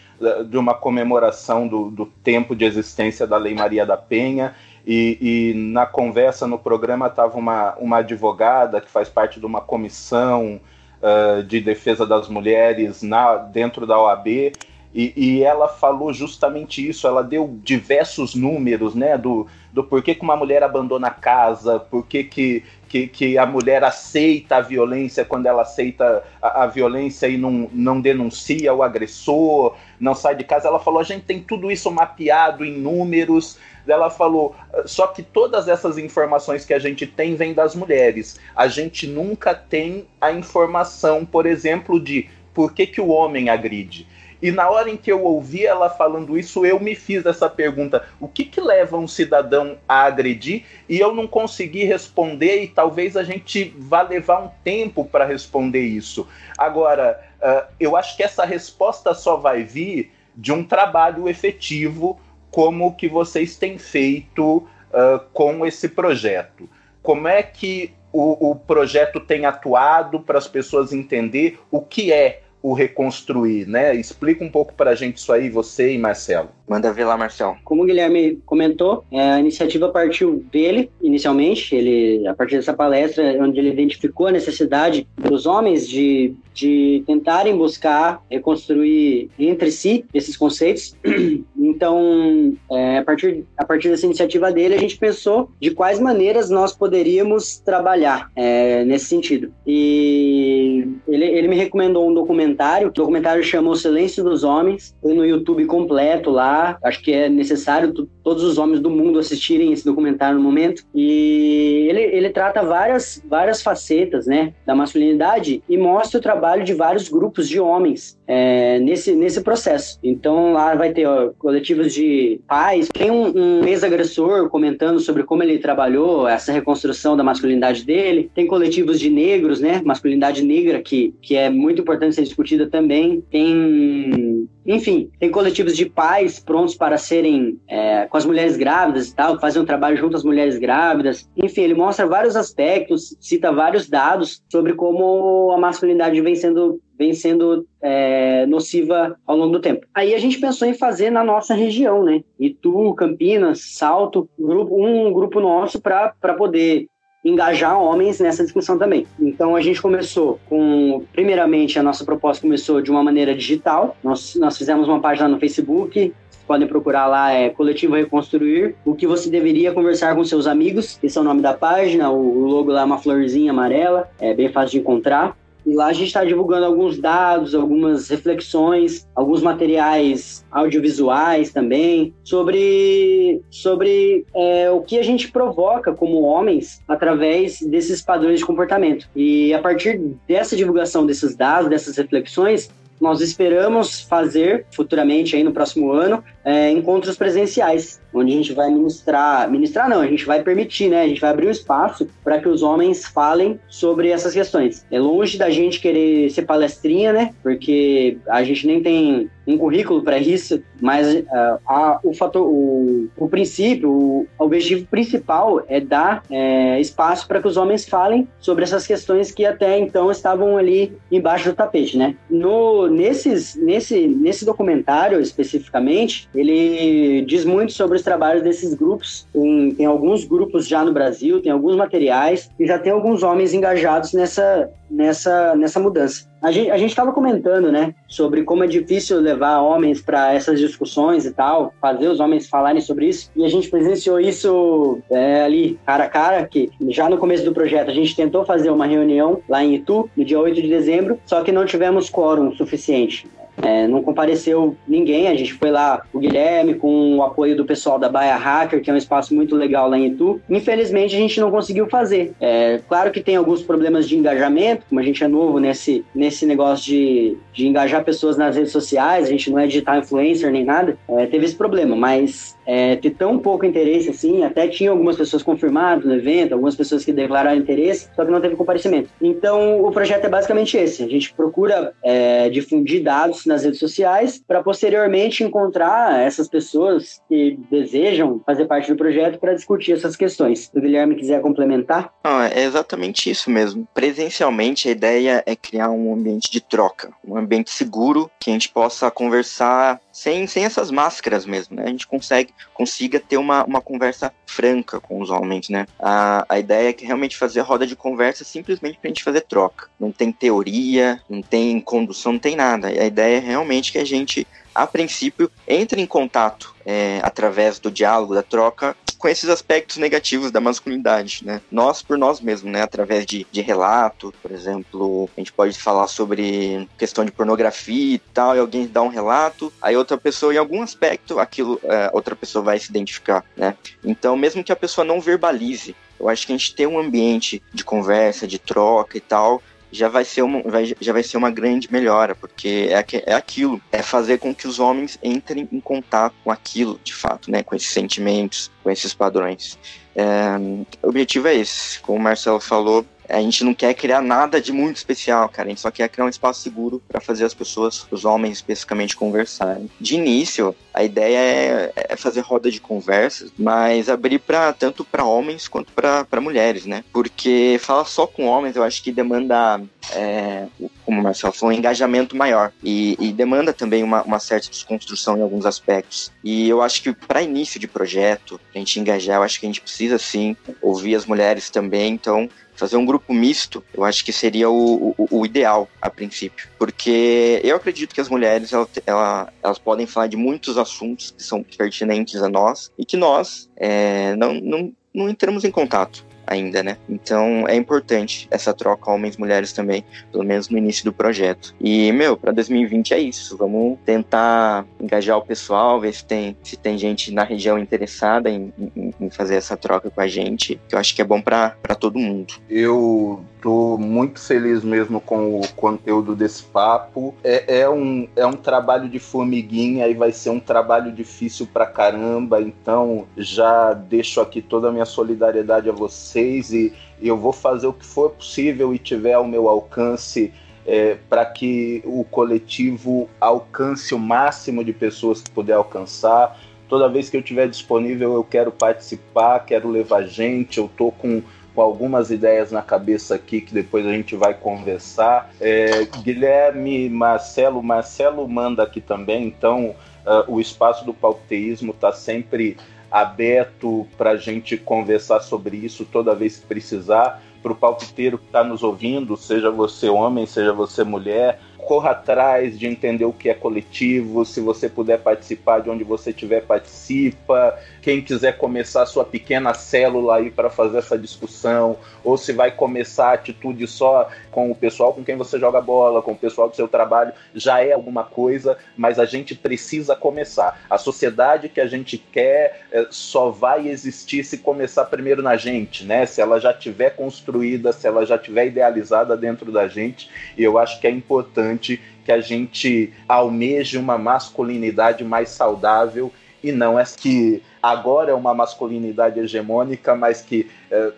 [0.47, 4.55] de uma comemoração do, do tempo de existência da Lei Maria da Penha.
[4.85, 9.61] E, e na conversa no programa estava uma, uma advogada que faz parte de uma
[9.61, 10.59] comissão
[11.01, 14.27] uh, de defesa das mulheres na, dentro da OAB.
[14.27, 20.23] E, e, ela falou justamente isso, ela deu diversos números, né, do, do porquê que
[20.23, 25.45] uma mulher abandona a casa, porquê que, que, que a mulher aceita a violência quando
[25.45, 30.67] ela aceita a, a, violência e não, não denuncia o agressor, não sai de casa.
[30.67, 33.57] Ela falou, a gente tem tudo isso mapeado em números.
[33.87, 34.55] Ela falou,
[34.85, 38.39] só que todas essas informações que a gente tem vêm das mulheres.
[38.55, 44.07] A gente nunca tem a informação, por exemplo, de por que, que o homem agride.
[44.41, 48.05] E na hora em que eu ouvi ela falando isso, eu me fiz essa pergunta:
[48.19, 50.63] o que, que leva um cidadão a agredir?
[50.87, 55.81] E eu não consegui responder, e talvez a gente vá levar um tempo para responder
[55.81, 56.27] isso.
[56.57, 62.19] Agora, uh, eu acho que essa resposta só vai vir de um trabalho efetivo
[62.49, 66.69] como que vocês têm feito uh, com esse projeto.
[67.03, 72.41] Como é que o, o projeto tem atuado para as pessoas entender o que é
[72.61, 73.95] o reconstruir, né?
[73.95, 76.49] Explica um pouco para a gente isso aí, você e Marcelo.
[76.67, 77.57] Manda ver lá, Marcelo.
[77.63, 81.75] Como o Guilherme comentou, é, a iniciativa partiu dele, inicialmente.
[81.75, 87.57] Ele, a partir dessa palestra, onde ele identificou a necessidade dos homens de, de tentarem
[87.57, 90.95] buscar reconstruir entre si esses conceitos.
[91.69, 96.49] Então, é, a, partir, a partir dessa iniciativa dele, a gente pensou de quais maneiras
[96.49, 99.53] nós poderíamos trabalhar é, nesse sentido.
[99.65, 105.25] E ele, ele me recomendou um documentário, o documentário chamou Silêncio dos Homens, tem no
[105.25, 106.77] YouTube completo lá.
[106.83, 107.93] Acho que é necessário
[108.23, 110.83] todos os homens do mundo assistirem esse documentário no momento.
[110.93, 116.73] E ele, ele trata várias, várias facetas né, da masculinidade e mostra o trabalho de
[116.73, 119.99] vários grupos de homens é, nesse, nesse processo.
[120.03, 125.43] Então lá vai ter ó, coletivos de pais, tem um, um ex-agressor comentando sobre como
[125.43, 131.13] ele trabalhou essa reconstrução da masculinidade dele, tem coletivos de negros, né, masculinidade negra, que,
[131.21, 136.95] que é muito importante ser discutida também, tem enfim, tem coletivos de pais prontos para
[136.95, 141.27] serem é, com as mulheres grávidas e tal, fazer um trabalho junto às mulheres grávidas.
[141.35, 147.13] Enfim, ele mostra vários aspectos, cita vários dados sobre como a masculinidade vem sendo vem
[147.13, 149.87] sendo é, nociva ao longo do tempo.
[149.93, 152.21] Aí a gente pensou em fazer na nossa região, né?
[152.37, 156.87] Itu, Campinas, Salto, grupo, um grupo nosso para poder
[157.23, 159.05] engajar homens nessa discussão também.
[159.19, 163.95] Então a gente começou com, primeiramente, a nossa proposta começou de uma maneira digital.
[164.03, 166.13] Nós, nós fizemos uma página no Facebook,
[166.47, 171.15] podem procurar lá, é Coletivo Reconstruir, o que você deveria conversar com seus amigos, esse
[171.15, 174.71] é o nome da página, o logo lá é uma florzinha amarela, é bem fácil
[174.71, 175.37] de encontrar.
[175.65, 183.41] E lá a gente está divulgando alguns dados, algumas reflexões, alguns materiais audiovisuais também, sobre,
[183.49, 189.07] sobre é, o que a gente provoca como homens através desses padrões de comportamento.
[189.15, 195.53] E a partir dessa divulgação desses dados, dessas reflexões, nós esperamos fazer futuramente aí no
[195.53, 200.41] próximo ano é, encontros presenciais, onde a gente vai ministrar, ministrar não, a gente vai
[200.41, 201.03] permitir, né?
[201.03, 204.85] A gente vai abrir um espaço para que os homens falem sobre essas questões.
[204.91, 207.33] É longe da gente querer ser palestrinha, né?
[207.43, 211.25] Porque a gente nem tem um currículo para isso, mas uh,
[211.67, 217.47] a, o fator, o, o princípio, o objetivo principal é dar é, espaço para que
[217.47, 222.15] os homens falem sobre essas questões que até então estavam ali embaixo do tapete, né?
[222.29, 229.25] No, nesses, nesse, nesse documentário especificamente, ele diz muito sobre os trabalhos desses grupos.
[229.33, 233.53] Tem, tem alguns grupos já no Brasil, tem alguns materiais e já tem alguns homens
[233.53, 236.29] engajados nessa, nessa, nessa mudança.
[236.41, 241.31] A gente estava comentando, né, sobre como é difícil levar homens para essas discussões e
[241.31, 243.29] tal, fazer os homens falarem sobre isso.
[243.35, 247.53] E a gente presenciou isso é, ali, cara a cara, que já no começo do
[247.53, 251.19] projeto a gente tentou fazer uma reunião lá em Itu, no dia 8 de dezembro,
[251.25, 253.27] só que não tivemos quórum suficiente.
[253.61, 257.99] É, não compareceu ninguém, a gente foi lá, o Guilherme, com o apoio do pessoal
[257.99, 260.41] da Baia Hacker, que é um espaço muito legal lá em Itu.
[260.49, 262.33] Infelizmente, a gente não conseguiu fazer.
[262.39, 266.45] É, claro que tem alguns problemas de engajamento, como a gente é novo nesse, nesse
[266.45, 270.63] negócio de, de engajar pessoas nas redes sociais, a gente não é digital influencer nem
[270.63, 275.17] nada, é, teve esse problema, mas é, ter tão pouco interesse assim, até tinha algumas
[275.17, 279.09] pessoas confirmadas no evento, algumas pessoas que declararam interesse, só que não teve comparecimento.
[279.19, 284.39] Então, o projeto é basicamente esse: a gente procura é, difundir dados nas redes sociais
[284.47, 290.69] para posteriormente encontrar essas pessoas que desejam fazer parte do projeto para discutir essas questões.
[290.71, 292.13] Se o Guilherme quiser complementar.
[292.23, 293.87] Não, é exatamente isso mesmo.
[293.95, 298.69] Presencialmente, a ideia é criar um ambiente de troca, um ambiente seguro que a gente
[298.69, 301.83] possa conversar sem, sem essas máscaras mesmo, né?
[301.85, 305.85] A gente consegue, consiga ter uma, uma conversa franca com os homens, né?
[305.97, 309.87] A, a ideia é que realmente fazer roda de conversa simplesmente pra gente fazer troca.
[309.97, 312.89] Não tem teoria, não tem condução, não tem nada.
[312.89, 314.45] A ideia é realmente que a gente
[314.75, 320.49] a princípio, entre em contato é, através do diálogo, da troca, com esses aspectos negativos
[320.49, 321.61] da masculinidade, né?
[321.69, 322.81] Nós por nós mesmos, né?
[322.81, 328.19] Através de, de relato, por exemplo, a gente pode falar sobre questão de pornografia e
[328.19, 332.35] tal, e alguém dá um relato, aí outra pessoa, em algum aspecto, aquilo, é, outra
[332.35, 333.75] pessoa vai se identificar, né?
[334.03, 337.61] Então, mesmo que a pessoa não verbalize, eu acho que a gente ter um ambiente
[337.73, 339.61] de conversa, de troca e tal,
[339.91, 343.81] já vai ser uma, vai, já vai ser uma grande melhora, porque é, é aquilo,
[343.91, 347.75] é fazer com que os homens entrem em contato com aquilo, de fato, né, com
[347.75, 349.77] esses sentimentos, com esses padrões.
[350.15, 350.57] É,
[351.01, 354.71] o objetivo é esse, como o Marcelo falou, a gente não quer criar nada de
[354.71, 355.67] muito especial, cara.
[355.67, 359.15] A gente só quer criar um espaço seguro para fazer as pessoas, os homens especificamente,
[359.15, 359.89] conversarem.
[359.99, 365.23] De início, a ideia é, é fazer roda de conversas, mas abrir para tanto para
[365.23, 367.03] homens quanto para mulheres, né?
[367.13, 370.65] Porque falar só com homens, eu acho que demanda, é,
[371.05, 375.37] como o Marcelo falou, um engajamento maior e, e demanda também uma, uma, certa desconstrução
[375.37, 376.31] em alguns aspectos.
[376.43, 379.69] E eu acho que para início de projeto, a gente engajar, eu acho que a
[379.69, 382.13] gente precisa sim ouvir as mulheres também.
[382.13, 382.49] Então
[382.79, 386.69] fazer um grupo misto, eu acho que seria o, o, o ideal a princípio.
[386.77, 391.43] Porque eu acredito que as mulheres ela, ela, elas podem falar de muitos assuntos que
[391.43, 396.81] são pertinentes a nós e que nós é, não, não, não entramos em contato ainda,
[396.81, 396.97] né?
[397.07, 401.75] Então é importante essa troca homens e mulheres também, pelo menos no início do projeto.
[401.79, 403.55] E, meu, para 2020 é isso.
[403.55, 408.73] Vamos tentar engajar o pessoal, ver se tem, se tem gente na região interessada em,
[408.95, 411.75] em, em fazer essa troca com a gente, que eu acho que é bom para
[411.99, 412.55] todo mundo.
[412.69, 417.35] Eu Estou muito feliz mesmo com o conteúdo desse papo.
[417.43, 421.85] É, é, um, é um trabalho de formiguinha e vai ser um trabalho difícil pra
[421.85, 422.61] caramba.
[422.61, 427.91] Então já deixo aqui toda a minha solidariedade a vocês e, eu vou fazer o
[427.91, 430.53] que for possível e tiver ao meu alcance
[430.87, 436.57] é, para que o coletivo alcance o máximo de pessoas que puder alcançar.
[436.87, 440.77] Toda vez que eu estiver disponível, eu quero participar, quero levar gente.
[440.77, 441.43] Eu tô com
[441.79, 445.49] com algumas ideias na cabeça aqui que depois a gente vai conversar.
[445.61, 452.75] É, Guilherme, Marcelo, Marcelo manda aqui também, então uh, o espaço do palteísmo está sempre
[453.09, 457.41] aberto para a gente conversar sobre isso toda vez que precisar.
[457.63, 462.77] Para o palpiteiro que está nos ouvindo, seja você homem, seja você mulher, corra atrás
[462.77, 464.45] de entender o que é coletivo.
[464.45, 467.77] Se você puder participar de onde você estiver, participa.
[468.01, 473.29] Quem quiser começar sua pequena célula aí para fazer essa discussão, ou se vai começar
[473.29, 476.75] a atitude só com o pessoal com quem você joga bola, com o pessoal do
[476.75, 480.81] seu trabalho, já é alguma coisa, mas a gente precisa começar.
[480.89, 486.03] A sociedade que a gente quer é, só vai existir se começar primeiro na gente,
[486.03, 486.25] né?
[486.25, 490.99] Se ela já tiver construída, se ela já tiver idealizada dentro da gente, eu acho
[490.99, 496.31] que é importante que a gente almeje uma masculinidade mais saudável
[496.63, 501.11] e não é que agora é uma masculinidade hegemônica, mas que é,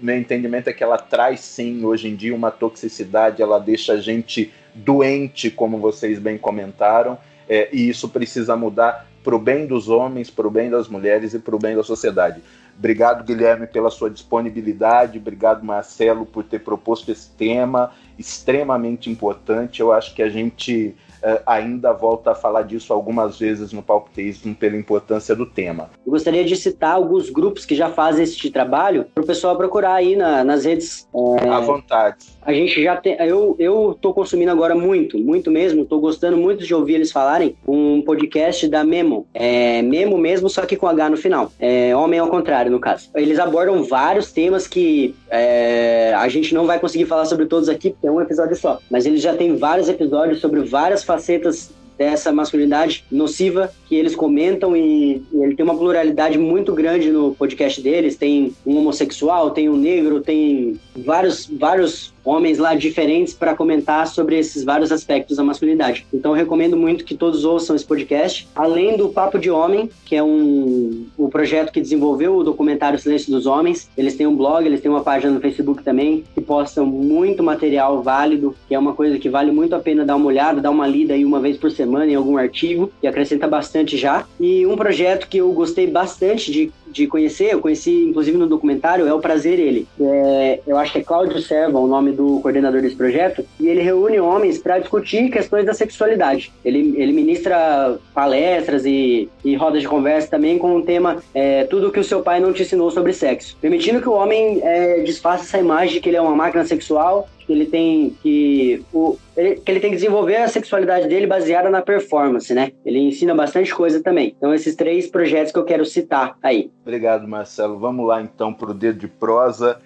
[0.00, 4.00] meu entendimento é que ela traz sim hoje em dia uma toxicidade, ela deixa a
[4.00, 7.18] gente doente, como vocês bem comentaram,
[7.48, 11.34] é, e isso precisa mudar para o bem dos homens, para o bem das mulheres
[11.34, 12.40] e para o bem da sociedade.
[12.78, 15.18] Obrigado, Guilherme, pela sua disponibilidade.
[15.18, 19.80] Obrigado, Marcelo, por ter proposto esse tema extremamente importante.
[19.80, 24.54] Eu acho que a gente uh, ainda volta a falar disso algumas vezes no palpitismo
[24.54, 25.90] pela importância do tema.
[26.06, 29.94] Eu gostaria de citar alguns grupos que já fazem esse trabalho para o pessoal procurar
[29.94, 31.08] aí na, nas redes.
[31.42, 32.26] É, à vontade.
[32.42, 33.14] A gente já tem.
[33.20, 35.84] Eu, eu tô consumindo agora muito, muito mesmo.
[35.84, 37.56] Tô gostando muito de ouvir eles falarem.
[37.66, 39.26] Um podcast da Memo.
[39.34, 41.52] É, Memo mesmo, só que com H no final.
[41.58, 43.10] É, homem ao contrário, no caso.
[43.14, 47.90] Eles abordam vários temas que é, a gente não vai conseguir falar sobre todos aqui,
[47.90, 48.78] porque é um episódio só.
[48.90, 54.76] Mas eles já têm vários episódios sobre várias facetas dessa masculinidade nociva que eles comentam
[54.76, 58.16] e, ele tem uma pluralidade muito grande no podcast deles.
[58.16, 64.38] Tem um homossexual, tem um negro, tem vários, vários homens lá diferentes para comentar sobre
[64.38, 66.06] esses vários aspectos da masculinidade.
[66.12, 70.22] Então recomendo muito que todos ouçam esse podcast, além do Papo de Homem, que é
[70.22, 73.88] um o projeto que desenvolveu o documentário Silêncio dos Homens.
[73.96, 78.02] Eles têm um blog, eles têm uma página no Facebook também, que postam muito material
[78.02, 80.86] válido, que é uma coisa que vale muito a pena dar uma olhada, dar uma
[80.86, 84.26] lida aí uma vez por semana em algum artigo, que acrescenta bastante já.
[84.38, 89.06] E um projeto que eu gostei bastante de, de conhecer, eu conheci inclusive no documentário,
[89.06, 89.86] é o Prazer Ele.
[90.00, 93.82] É, eu acho que é Cláudio Serva, o nome do coordenador desse projeto, e ele
[93.82, 96.52] reúne homens para discutir questões da sexualidade.
[96.64, 101.92] Ele, ele ministra palestras e, e rodas de conversa também com o tema é, Tudo
[101.92, 105.44] que o seu pai não te ensinou sobre sexo, permitindo que o homem é, desfaça
[105.44, 109.54] essa imagem de que ele é uma máquina sexual que ele tem que o, ele,
[109.56, 112.72] que ele tem que desenvolver a sexualidade dele baseada na performance, né?
[112.84, 114.34] Ele ensina bastante coisa também.
[114.36, 116.70] Então esses três projetos que eu quero citar aí.
[116.82, 117.78] Obrigado, Marcelo.
[117.78, 119.80] Vamos lá então para o dedo de prosa.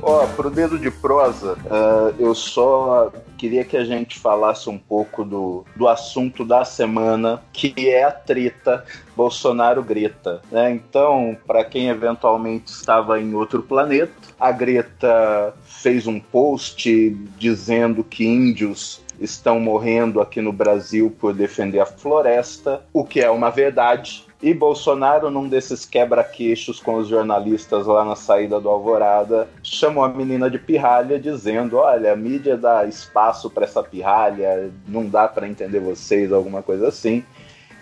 [0.00, 5.24] Ó, pro dedo de prosa, uh, eu só queria que a gente falasse um pouco
[5.24, 8.84] do, do assunto da semana, que é a treta
[9.16, 10.42] Bolsonaro-Greta.
[10.52, 10.72] Né?
[10.72, 18.26] Então, para quem eventualmente estava em outro planeta, a Greta fez um post dizendo que
[18.26, 24.26] índios estão morrendo aqui no Brasil por defender a floresta, o que é uma verdade.
[24.42, 30.08] E Bolsonaro, num desses quebra-queixos com os jornalistas lá na saída do Alvorada, chamou a
[30.08, 35.46] menina de pirralha, dizendo: Olha, a mídia dá espaço para essa pirralha, não dá para
[35.46, 37.22] entender vocês, alguma coisa assim.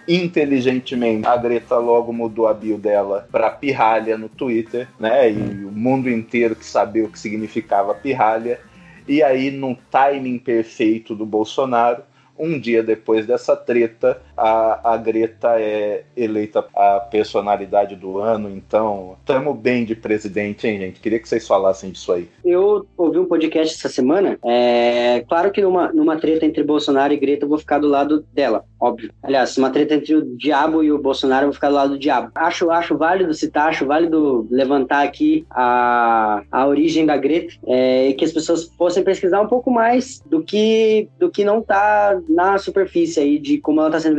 [0.09, 5.31] Inteligentemente, a Greta logo mudou a bio dela para pirralha no Twitter, né?
[5.31, 8.59] E o mundo inteiro que sabia o que significava pirralha.
[9.07, 12.03] E aí, num timing perfeito do Bolsonaro,
[12.39, 19.17] um dia depois dessa treta, a, a Greta é eleita a personalidade do ano, então
[19.27, 21.01] tamo bem de presidente, hein, gente?
[21.01, 22.29] Queria que vocês falassem disso aí.
[22.45, 24.39] Eu ouvi um podcast essa semana.
[24.45, 28.25] É claro que numa, numa treta entre Bolsonaro e Greta eu vou ficar do lado
[28.33, 29.13] dela, óbvio.
[29.23, 31.99] Aliás, uma treta entre o diabo e o Bolsonaro eu vou ficar do lado do
[31.99, 32.31] diabo.
[32.35, 38.15] Acho, acho válido citar, acho válido levantar aqui a, a origem da Greta é, e
[38.15, 42.59] que as pessoas possam pesquisar um pouco mais do que, do que não tá na
[42.59, 44.17] superfície aí de como ela está sendo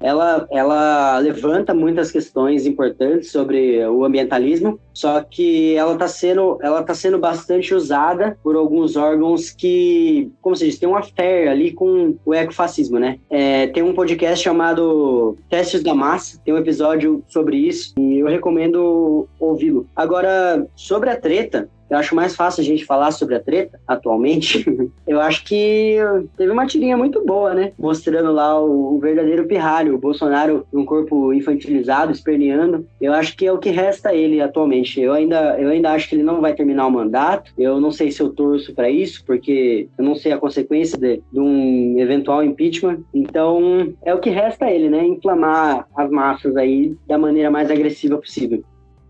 [0.00, 6.82] Ela, ela levanta muitas questões importantes sobre o ambientalismo, só que ela está sendo, ela
[6.82, 11.72] tá sendo bastante usada por alguns órgãos que, como se diz, tem um affair ali
[11.72, 13.18] com o ecofascismo, né?
[13.28, 18.26] É, tem um podcast chamado Testes da Massa, tem um episódio sobre isso e eu
[18.26, 19.86] recomendo ouvi-lo.
[19.94, 24.64] Agora, sobre a treta, eu acho mais fácil a gente falar sobre a treta atualmente.
[25.06, 25.96] eu acho que
[26.36, 27.72] teve uma tirinha muito boa, né?
[27.78, 32.86] Mostrando lá o, o verdadeiro pirralho, o Bolsonaro um corpo infantilizado, esperneando.
[33.00, 35.00] Eu acho que é o que resta ele atualmente.
[35.00, 37.52] Eu ainda, eu ainda acho que ele não vai terminar o mandato.
[37.56, 41.22] Eu não sei se eu torço para isso, porque eu não sei a consequência de,
[41.32, 43.00] de um eventual impeachment.
[43.14, 45.04] Então, é o que resta ele, né?
[45.06, 48.62] Inflamar as massas aí da maneira mais agressiva possível.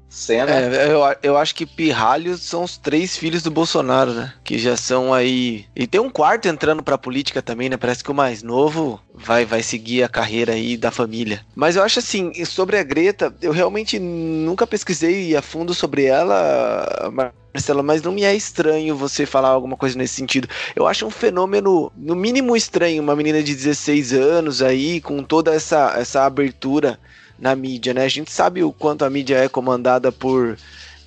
[0.08, 0.50] Cena.
[0.50, 4.32] É, eu, eu acho que pirralhos são os três filhos do Bolsonaro, né?
[4.44, 5.66] Que já são aí.
[5.74, 7.76] E tem um quarto entrando pra política também, né?
[7.76, 11.44] Parece que o mais novo vai, vai seguir a carreira aí da família.
[11.54, 17.12] Mas eu acho assim, sobre a Greta, eu realmente nunca pesquisei a fundo sobre ela,
[17.52, 20.48] Marcela, mas não me é estranho você falar alguma coisa nesse sentido.
[20.74, 25.54] Eu acho um fenômeno, no mínimo estranho, uma menina de 16 anos aí, com toda
[25.54, 26.98] essa, essa abertura
[27.38, 28.04] na mídia, né?
[28.04, 30.56] A gente sabe o quanto a mídia é comandada por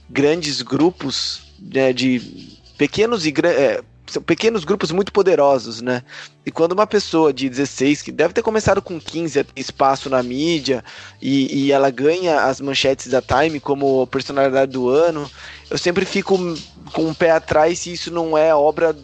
[0.09, 3.81] grandes grupos né, de pequenos e é,
[4.25, 6.01] pequenos grupos muito poderosos, né?
[6.45, 10.09] E quando uma pessoa de 16, que deve ter começado com 15 a ter espaço
[10.09, 10.83] na mídia,
[11.21, 15.29] e, e, ela ganha as manchetes da Time como personalidade do ano,
[15.69, 16.37] eu sempre fico
[16.93, 18.95] com um pé atrás se isso não é obra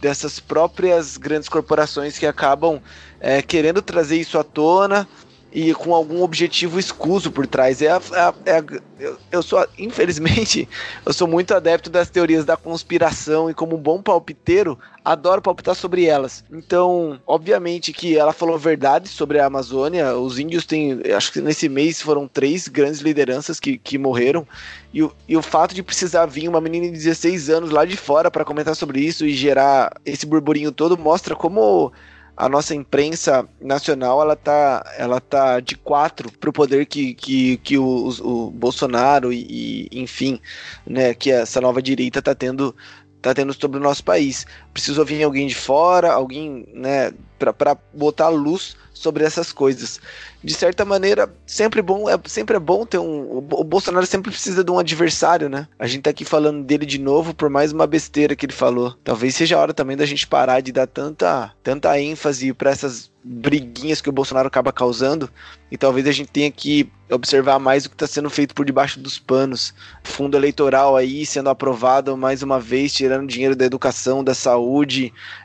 [0.00, 2.80] dessas próprias grandes corporações que acabam
[3.20, 5.06] é, querendo trazer isso à tona
[5.52, 7.82] e com algum objetivo escuso por trás.
[7.82, 8.64] É, é, a,
[8.98, 10.68] eu, eu, sou, infelizmente,
[11.04, 16.04] eu sou muito adepto das teorias da conspiração e como bom palpiteiro, adoro palpitar sobre
[16.04, 16.44] elas.
[16.52, 20.14] Então, obviamente que ela falou verdade sobre a Amazônia.
[20.16, 24.46] Os índios têm, acho que nesse mês foram três grandes lideranças que, que morreram.
[24.92, 27.96] E o, e o fato de precisar vir uma menina de 16 anos lá de
[27.96, 31.92] fora para comentar sobre isso e gerar esse burburinho todo mostra como
[32.40, 37.58] a nossa imprensa nacional ela tá, ela tá de quatro para o poder que, que,
[37.58, 40.40] que o, o Bolsonaro e, e, enfim,
[40.86, 42.74] né, que essa nova direita tá tendo
[43.20, 44.46] tá tendo sobre o nosso país.
[44.72, 49.98] Precisou vir alguém de fora, alguém, né, para botar luz sobre essas coisas.
[50.44, 53.38] De certa maneira, sempre bom, é sempre é bom ter um.
[53.38, 55.66] O Bolsonaro sempre precisa de um adversário, né?
[55.78, 58.94] A gente tá aqui falando dele de novo por mais uma besteira que ele falou.
[59.02, 63.10] Talvez seja a hora também da gente parar de dar tanta, tanta ênfase para essas
[63.22, 65.28] briguinhas que o Bolsonaro acaba causando
[65.70, 68.98] e talvez a gente tenha que observar mais o que está sendo feito por debaixo
[68.98, 69.74] dos panos.
[70.02, 74.69] Fundo eleitoral aí sendo aprovado mais uma vez, tirando dinheiro da educação, da saúde.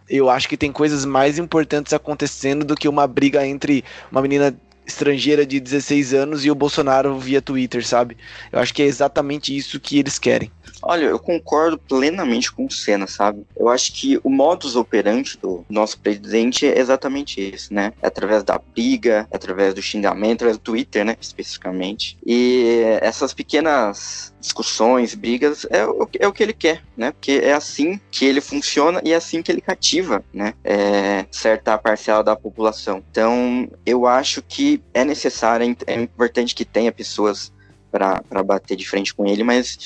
[0.09, 4.55] Eu acho que tem coisas mais importantes acontecendo do que uma briga entre uma menina
[4.86, 8.17] estrangeira de 16 anos e o Bolsonaro via Twitter, sabe?
[8.51, 10.51] Eu acho que é exatamente isso que eles querem.
[10.81, 13.43] Olha, eu concordo plenamente com o Senna, sabe?
[13.57, 17.93] Eu acho que o modus operandi do nosso presidente é exatamente esse, né?
[18.01, 21.17] É através da briga, é através do xingamento, através do Twitter, né?
[21.19, 22.17] Especificamente.
[22.25, 27.11] E essas pequenas discussões, brigas, é o, é o que ele quer, né?
[27.11, 30.53] Porque é assim que ele funciona e é assim que ele cativa, né?
[30.63, 33.03] É, certa parcela da população.
[33.09, 37.53] Então, eu acho que é necessário, é importante que tenha pessoas
[37.91, 39.78] para bater de frente com ele, mas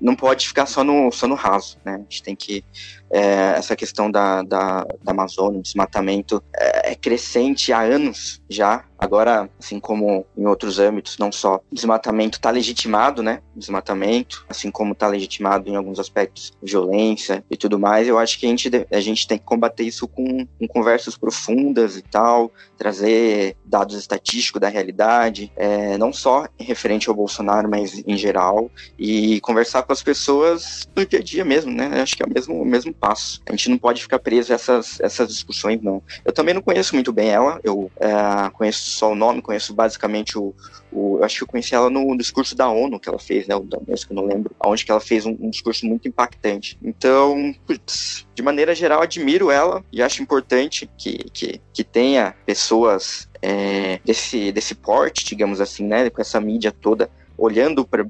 [0.00, 1.94] não pode ficar só no, só no raso, né?
[1.94, 2.64] A gente tem que.
[3.10, 8.84] É, essa questão da, da, da Amazônia, desmatamento, é, é crescente há anos já.
[9.00, 13.40] Agora, assim como em outros âmbitos, não só desmatamento está legitimado, né?
[13.56, 18.44] Desmatamento, assim como está legitimado em alguns aspectos violência e tudo mais, eu acho que
[18.44, 23.56] a gente, a gente tem que combater isso com, com conversas profundas e tal, trazer
[23.64, 29.82] dados estatísticos da realidade, é, não só referente ao Bolsonaro, mas em geral, e conversar
[29.82, 32.02] com as pessoas no dia a dia mesmo, né?
[32.02, 33.40] Acho que é o mesmo, o mesmo passo.
[33.48, 36.02] A gente não pode ficar preso a essas, essas discussões, não.
[36.22, 40.38] Eu também não conheço muito bem ela, eu é, conheço só o nome, conheço basicamente
[40.38, 40.54] o,
[40.92, 41.18] o.
[41.18, 43.54] Eu acho que eu conheci ela no discurso da ONU que ela fez, né?
[43.54, 44.54] O da que eu não lembro.
[44.64, 46.78] Onde que ela fez um, um discurso muito impactante.
[46.82, 53.28] Então, putz, de maneira geral, admiro ela e acho importante que, que, que tenha pessoas
[53.42, 56.10] é, desse, desse porte, digamos assim, né?
[56.10, 57.10] Com essa mídia toda
[57.40, 58.06] olhando para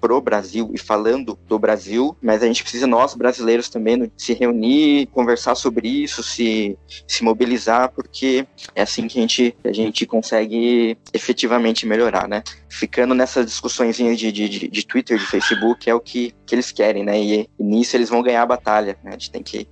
[0.00, 5.06] pro Brasil e falando do Brasil, mas a gente precisa, nós brasileiros também, se reunir,
[5.06, 10.96] conversar sobre isso, se, se mobilizar, porque é assim que a gente, a gente consegue
[11.12, 12.42] efetivamente melhorar, né?
[12.68, 16.70] Ficando nessas discussões de, de, de, de Twitter, de Facebook, é o que, que eles
[16.70, 17.20] querem, né?
[17.20, 19.10] E, e nisso eles vão ganhar a batalha, né?
[19.10, 19.68] A gente tem que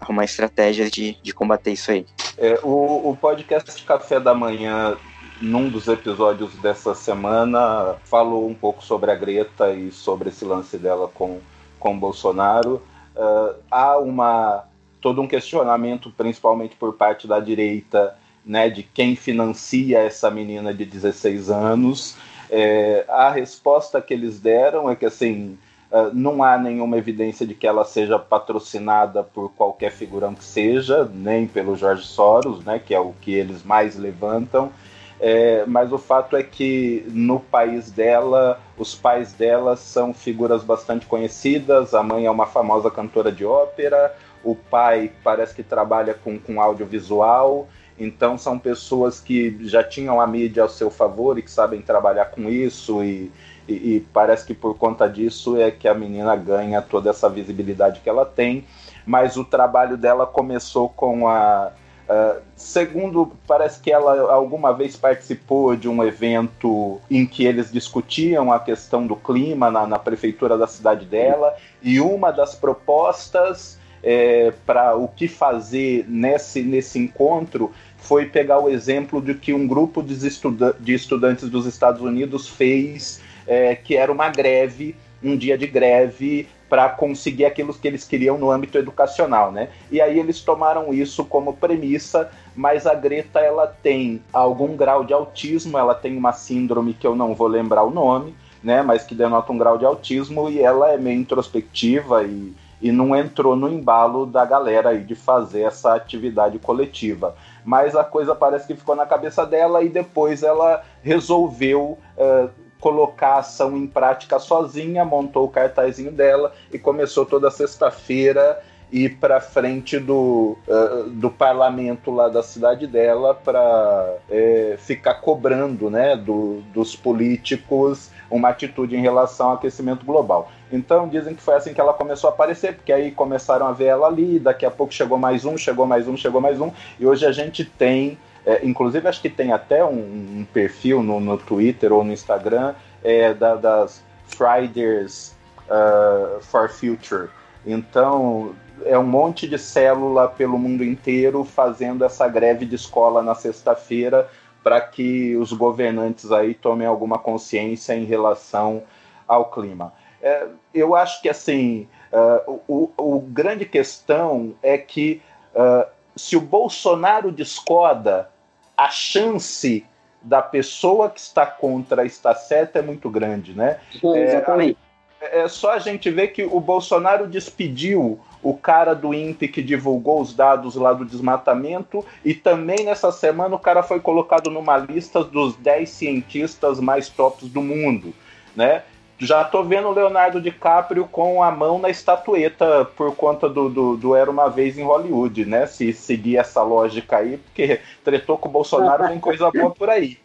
[0.00, 2.06] arrumar estratégias de, de combater isso aí.
[2.38, 4.96] É, o, o podcast Café da Manhã
[5.40, 10.76] num dos episódios dessa semana, falou um pouco sobre a Greta e sobre esse lance
[10.78, 11.40] dela com,
[11.78, 12.82] com Bolsonaro.
[13.14, 14.64] Uh, há uma
[15.00, 20.84] todo um questionamento, principalmente por parte da direita, né, de quem financia essa menina de
[20.84, 22.16] 16 anos.
[22.50, 25.58] É, a resposta que eles deram é que assim
[25.92, 31.08] uh, não há nenhuma evidência de que ela seja patrocinada por qualquer figurão que seja,
[31.12, 34.72] nem pelo Jorge Soros, né, que é o que eles mais levantam.
[35.20, 41.06] É, mas o fato é que no país dela, os pais dela são figuras bastante
[41.06, 41.92] conhecidas.
[41.92, 44.14] A mãe é uma famosa cantora de ópera,
[44.44, 47.66] o pai parece que trabalha com, com audiovisual.
[47.98, 52.26] Então são pessoas que já tinham a mídia ao seu favor e que sabem trabalhar
[52.26, 53.32] com isso e,
[53.66, 57.98] e, e parece que por conta disso é que a menina ganha toda essa visibilidade
[58.00, 58.64] que ela tem.
[59.04, 61.72] Mas o trabalho dela começou com a
[62.08, 68.50] Uh, segundo, parece que ela alguma vez participou de um evento em que eles discutiam
[68.50, 74.52] a questão do clima na, na prefeitura da cidade dela, e uma das propostas é,
[74.64, 80.02] para o que fazer nesse, nesse encontro foi pegar o exemplo de que um grupo
[80.02, 85.58] de, estuda de estudantes dos Estados Unidos fez, é, que era uma greve, um dia
[85.58, 89.70] de greve para conseguir aquilo que eles queriam no âmbito educacional, né?
[89.90, 95.12] E aí eles tomaram isso como premissa, mas a Greta ela tem algum grau de
[95.12, 98.82] autismo, ela tem uma síndrome que eu não vou lembrar o nome, né?
[98.82, 103.16] Mas que denota um grau de autismo e ela é meio introspectiva e, e não
[103.16, 107.34] entrou no embalo da galera aí de fazer essa atividade coletiva.
[107.64, 113.34] Mas a coisa parece que ficou na cabeça dela e depois ela resolveu uh, colocar
[113.34, 119.40] a ação em prática sozinha, montou o cartazinho dela e começou toda sexta-feira ir para
[119.40, 126.62] frente do, uh, do parlamento lá da cidade dela para é, ficar cobrando né, do,
[126.72, 130.50] dos políticos uma atitude em relação ao aquecimento global.
[130.72, 133.86] Então dizem que foi assim que ela começou a aparecer, porque aí começaram a ver
[133.86, 137.06] ela ali, daqui a pouco chegou mais um, chegou mais um, chegou mais um, e
[137.06, 138.18] hoje a gente tem
[138.48, 142.74] é, inclusive, acho que tem até um, um perfil no, no, Twitter ou no Instagram
[143.04, 145.36] é, da, das Fridays
[145.66, 147.28] uh, for Future,
[147.66, 148.54] Então,
[148.86, 154.26] é um monte de célula pelo mundo inteiro fazendo essa greve de escola na sexta-feira
[154.64, 158.82] para que os governantes aí tomem alguma consciência em relação
[159.26, 159.92] ao clima.
[160.22, 165.20] É, eu acho que assim uh, o, o, grande questão é que
[165.54, 165.86] uh,
[166.16, 168.30] se o Bolsonaro discorda,
[168.78, 169.84] a chance
[170.22, 173.80] da pessoa que está contra estar certa é muito grande, né?
[174.02, 174.78] É, exatamente.
[175.20, 179.60] É, é só a gente ver que o Bolsonaro despediu o cara do INPE que
[179.60, 184.78] divulgou os dados lá do desmatamento, e também nessa semana o cara foi colocado numa
[184.78, 188.14] lista dos 10 cientistas mais tops do mundo,
[188.54, 188.84] né?
[189.18, 193.96] Já tô vendo o Leonardo DiCaprio com a mão na estatueta por conta do, do,
[193.96, 195.66] do Era Uma Vez em Hollywood, né?
[195.66, 200.18] Se seguir essa lógica aí, porque tretou com o Bolsonaro, tem coisa boa por aí.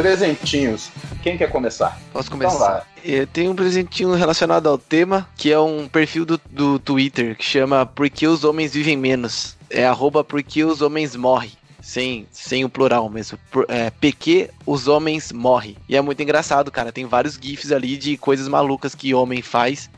[0.00, 0.90] Presentinhos.
[1.22, 2.00] Quem quer começar?
[2.10, 2.86] Posso começar?
[3.04, 7.44] Então Tem um presentinho relacionado ao tema, que é um perfil do, do Twitter, que
[7.44, 9.58] chama Por que os homens vivem menos?
[9.68, 13.38] É arroba Por que os homens morrem sem, sem o plural mesmo.
[13.68, 15.76] É, PQ, os homens morrem.
[15.86, 16.92] E é muito engraçado, cara.
[16.92, 19.90] Tem vários GIFs ali de coisas malucas que homem faz.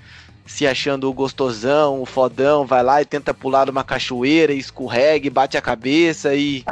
[0.45, 5.29] Se achando o gostosão, o fodão, vai lá e tenta pular uma cachoeira, e escorrega,
[5.29, 6.65] e bate a cabeça e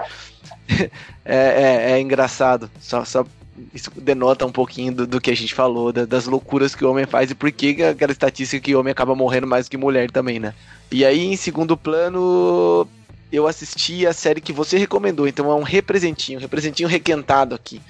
[1.30, 2.68] é, é, é, engraçado.
[2.80, 3.24] Só, só
[3.72, 6.90] isso denota um pouquinho do, do que a gente falou, da, das loucuras que o
[6.90, 10.10] homem faz e por que aquela estatística que o homem acaba morrendo mais que mulher
[10.10, 10.54] também, né?
[10.90, 12.88] E aí, em segundo plano,
[13.30, 17.80] eu assisti a série que você recomendou, então é um representinho, um representinho requentado aqui,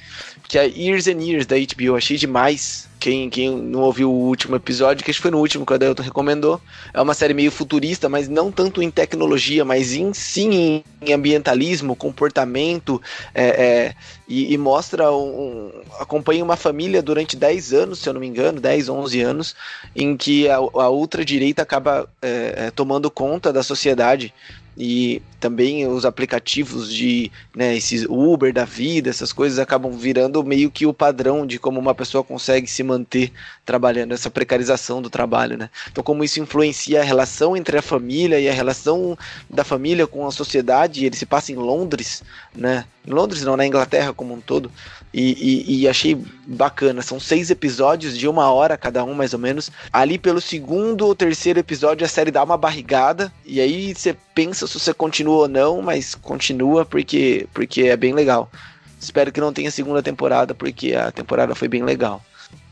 [0.50, 2.88] que é Years and Years da HBO, achei demais.
[2.98, 5.76] Quem, quem não ouviu o último episódio, que acho que foi no último que o
[5.76, 6.60] Adelton recomendou,
[6.92, 11.94] é uma série meio futurista, mas não tanto em tecnologia, mas em, sim em ambientalismo,
[11.94, 13.00] comportamento,
[13.32, 13.94] é, é,
[14.26, 15.70] e, e, mostra um,
[16.00, 19.54] acompanha uma família durante 10 anos, se eu não me engano, 10, 11 anos,
[19.94, 24.34] em que a, a ultradireita acaba é, é tomando conta da sociedade
[24.82, 30.70] e também os aplicativos de né, esses Uber da vida, essas coisas acabam virando meio
[30.70, 33.30] que o padrão de como uma pessoa consegue se manter
[33.62, 35.68] trabalhando, essa precarização do trabalho, né?
[35.92, 39.18] Então como isso influencia a relação entre a família e a relação
[39.50, 42.22] da família com a sociedade, ele se passa em Londres,
[42.54, 42.86] né?
[43.06, 44.70] Em Londres não, na Inglaterra como um todo,
[45.12, 45.32] e,
[45.68, 46.16] e, e, achei
[46.46, 47.02] bacana.
[47.02, 49.70] São seis episódios de uma hora cada um, mais ou menos.
[49.92, 54.66] Ali pelo segundo ou terceiro episódio a série dá uma barrigada, e aí você pensa
[54.66, 58.50] se você continua ou não, mas continua porque, porque é bem legal.
[58.98, 62.24] Espero que não tenha segunda temporada, porque a temporada foi bem legal.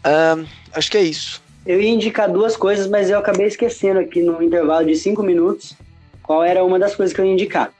[0.02, 1.42] Um, acho que é isso.
[1.66, 5.74] Eu ia indicar duas coisas, mas eu acabei esquecendo aqui no intervalo de cinco minutos
[6.22, 7.70] qual era uma das coisas que eu ia indicar.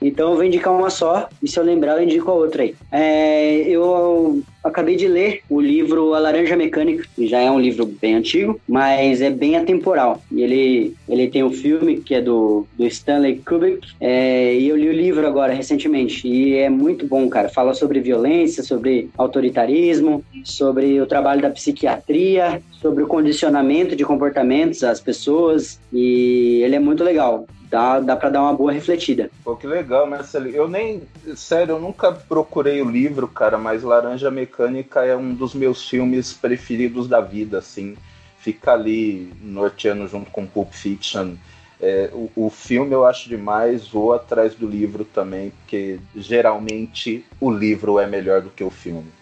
[0.00, 2.74] Então eu vou indicar uma só, e se eu lembrar, eu indico a outra aí.
[2.92, 7.86] É, eu acabei de ler o livro A Laranja Mecânica, que já é um livro
[7.86, 10.20] bem antigo, mas é bem atemporal.
[10.30, 14.76] E ele, ele tem um filme que é do, do Stanley Kubrick, é, e eu
[14.76, 17.48] li o livro agora recentemente, e é muito bom, cara.
[17.48, 24.84] Fala sobre violência, sobre autoritarismo, sobre o trabalho da psiquiatria, sobre o condicionamento de comportamentos
[24.84, 29.30] às pessoas, e ele é muito legal dá, dá para dar uma boa refletida.
[29.44, 30.48] Pô, que legal, Marcelo.
[30.48, 31.02] Eu nem,
[31.34, 36.32] sério, eu nunca procurei o livro, cara, mas Laranja Mecânica é um dos meus filmes
[36.32, 37.96] preferidos da vida, assim.
[38.38, 41.34] Fica ali norteando junto com Pulp Fiction.
[41.80, 47.50] É, o, o, filme eu acho demais, vou atrás do livro também, porque geralmente o
[47.50, 49.12] livro é melhor do que o filme.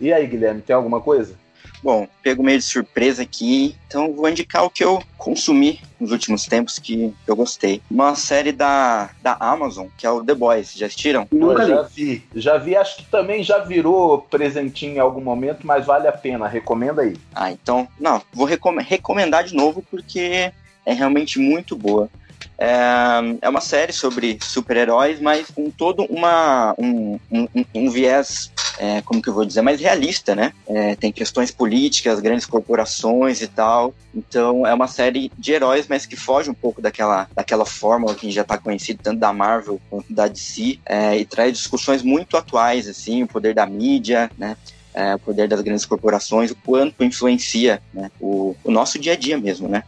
[0.00, 1.34] E aí, Guilherme, tem alguma coisa?
[1.82, 6.44] Bom, pego meio de surpresa aqui, então vou indicar o que eu consumi nos últimos
[6.44, 7.80] tempos que eu gostei.
[7.90, 10.74] Uma série da, da Amazon, que é o The Boys.
[10.74, 11.26] Já assistiram?
[11.30, 12.22] Nunca já vi.
[12.34, 16.46] Já vi, acho que também já virou presentinho em algum momento, mas vale a pena.
[16.46, 17.16] Recomenda aí.
[17.34, 20.52] Ah, então, não, vou recom recomendar de novo porque
[20.86, 22.08] é realmente muito boa.
[22.60, 29.00] É, é uma série sobre super-heróis, mas com todo uma, um, um, um viés, é,
[29.00, 30.52] como que eu vou dizer, mais realista, né?
[30.68, 33.94] É, tem questões políticas, grandes corporações e tal.
[34.14, 38.30] Então é uma série de heróis, mas que foge um pouco daquela, daquela fórmula que
[38.30, 42.86] já está conhecida tanto da Marvel quanto da DC é, e traz discussões muito atuais,
[42.86, 44.54] assim, o poder da mídia, né?
[44.92, 49.16] É, o poder das grandes corporações, o quanto influencia né, o, o nosso dia a
[49.16, 49.84] dia mesmo, né?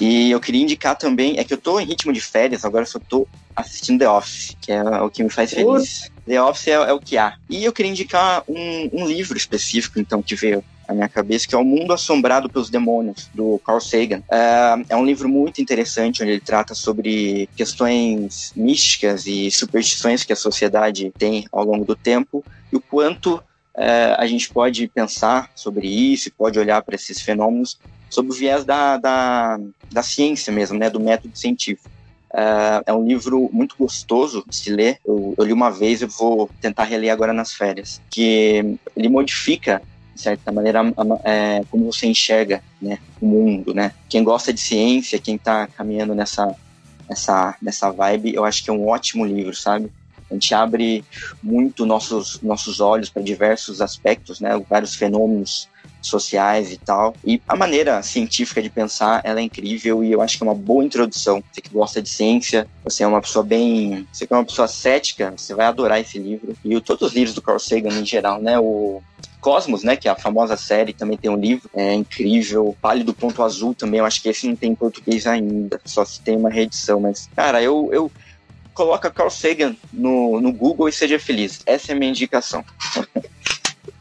[0.00, 2.98] E eu queria indicar também, é que eu tô em ritmo de férias, agora só
[2.98, 6.10] tô assistindo The Office, que é o que me faz feliz.
[6.26, 7.34] The Office é, é o que há.
[7.48, 11.54] E eu queria indicar um, um livro específico, então, que veio à minha cabeça, que
[11.54, 14.22] é O Mundo Assombrado pelos Demônios, do Carl Sagan.
[14.30, 20.32] É, é um livro muito interessante, onde ele trata sobre questões místicas e superstições que
[20.32, 23.42] a sociedade tem ao longo do tempo e o quanto
[23.74, 27.78] é, a gente pode pensar sobre isso, pode olhar para esses fenômenos
[28.12, 29.58] sob o viés da, da,
[29.90, 31.88] da ciência mesmo, né, do método científico.
[32.30, 34.98] Uh, é um livro muito gostoso de se ler.
[35.02, 38.02] Eu, eu li uma vez, eu vou tentar reler agora nas férias.
[38.10, 39.80] Que ele modifica,
[40.14, 40.80] de certa maneira,
[41.24, 43.72] é, como você enxerga né, o mundo.
[43.72, 43.92] Né?
[44.10, 46.54] Quem gosta de ciência, quem está caminhando nessa,
[47.08, 49.90] nessa, nessa vibe, eu acho que é um ótimo livro, sabe?
[50.30, 51.02] A gente abre
[51.42, 54.50] muito nossos, nossos olhos para diversos aspectos, né?
[54.68, 55.71] vários fenômenos
[56.08, 57.14] sociais e tal.
[57.24, 60.54] E a maneira científica de pensar, ela é incrível e eu acho que é uma
[60.54, 61.42] boa introdução.
[61.52, 64.68] Você que gosta de ciência, você é uma pessoa bem, você que é uma pessoa
[64.68, 66.54] cética, você vai adorar esse livro.
[66.64, 68.58] E todos os livros do Carl Sagan em geral, né?
[68.58, 69.02] O
[69.40, 72.76] Cosmos, né, que é a famosa série, também tem um livro, é incrível.
[72.80, 76.20] Pálido Ponto Azul também, eu acho que esse não tem em português ainda, só se
[76.20, 78.10] tem uma reedição, mas, cara, eu, eu
[78.72, 81.60] coloca Carl Sagan no, no Google e seja feliz.
[81.66, 82.64] Essa é a minha indicação.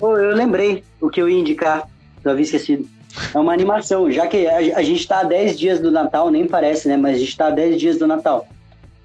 [0.04, 1.88] Oh, eu lembrei o que eu ia indicar,
[2.24, 2.88] eu havia esquecido.
[3.34, 6.47] É uma animação, já que a, a gente está há 10 dias do Natal, nem
[6.47, 6.95] parece, né?
[6.97, 8.47] Mas a gente está há 10 dias do Natal.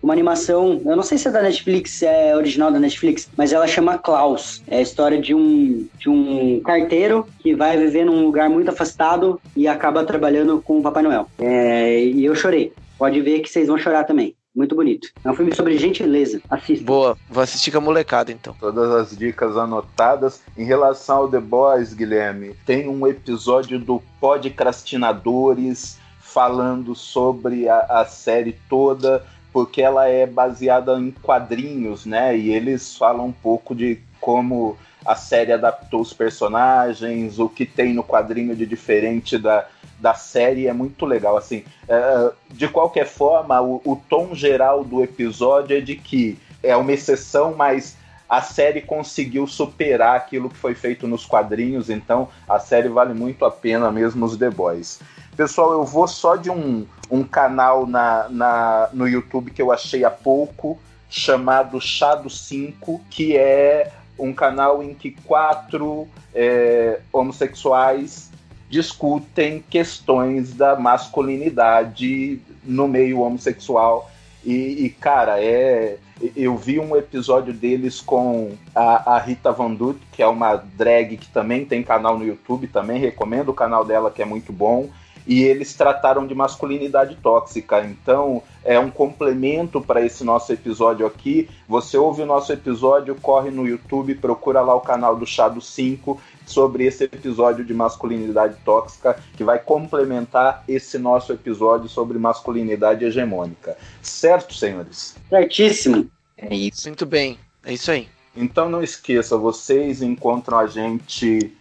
[0.03, 3.67] Uma animação, eu não sei se é da Netflix, é original da Netflix, mas ela
[3.67, 4.63] chama Klaus.
[4.69, 9.41] É a história de um, de um carteiro que vai viver num lugar muito afastado
[9.57, 11.27] e acaba trabalhando com o Papai Noel.
[11.41, 12.73] É, e eu chorei.
[12.97, 14.36] Pode ver que vocês vão chorar também.
[14.57, 15.11] Muito bonito.
[15.23, 16.41] É um filme sobre gentileza.
[16.49, 16.83] Assista.
[16.83, 17.19] Boa.
[17.29, 18.57] Vou assistir com a molecada, então.
[18.59, 20.43] Todas as dicas anotadas.
[20.57, 28.05] Em relação ao The Boys, Guilherme, tem um episódio do Podcrastinadores falando sobre a, a
[28.07, 32.37] série toda, porque ela é baseada em quadrinhos, né?
[32.37, 37.95] E eles falam um pouco de como a série adaptou os personagens, o que tem
[37.95, 39.67] no quadrinho de diferente da,
[39.99, 41.37] da série é muito legal.
[41.37, 46.77] Assim, é, de qualquer forma, o, o tom geral do episódio é de que é
[46.77, 47.97] uma exceção, mas
[48.29, 53.45] a série conseguiu superar aquilo que foi feito nos quadrinhos, então a série vale muito
[53.45, 55.01] a pena mesmo os The Boys.
[55.37, 60.05] Pessoal, eu vou só de um, um canal na, na, no YouTube que eu achei
[60.05, 60.79] há pouco,
[61.09, 68.31] chamado Chá do 5, que é um canal em que quatro é, homossexuais
[68.69, 74.11] discutem questões da masculinidade no meio homossexual.
[74.45, 75.99] E, e, cara, é.
[76.35, 81.19] Eu vi um episódio deles com a, a Rita Van Dut, que é uma drag
[81.19, 84.89] que também tem canal no YouTube, também recomendo o canal dela, que é muito bom
[85.27, 87.85] e eles trataram de masculinidade tóxica.
[87.85, 91.49] Então, é um complemento para esse nosso episódio aqui.
[91.69, 95.61] Você ouve o nosso episódio, corre no YouTube, procura lá o canal do Chá do
[95.61, 103.05] 5 sobre esse episódio de masculinidade tóxica, que vai complementar esse nosso episódio sobre masculinidade
[103.05, 103.77] hegemônica.
[104.01, 105.17] Certo, senhores?
[105.29, 106.09] Certíssimo.
[106.37, 106.89] É isso.
[106.89, 107.39] Muito bem.
[107.65, 108.09] É isso aí.
[108.37, 111.53] Então não esqueça, vocês encontram a gente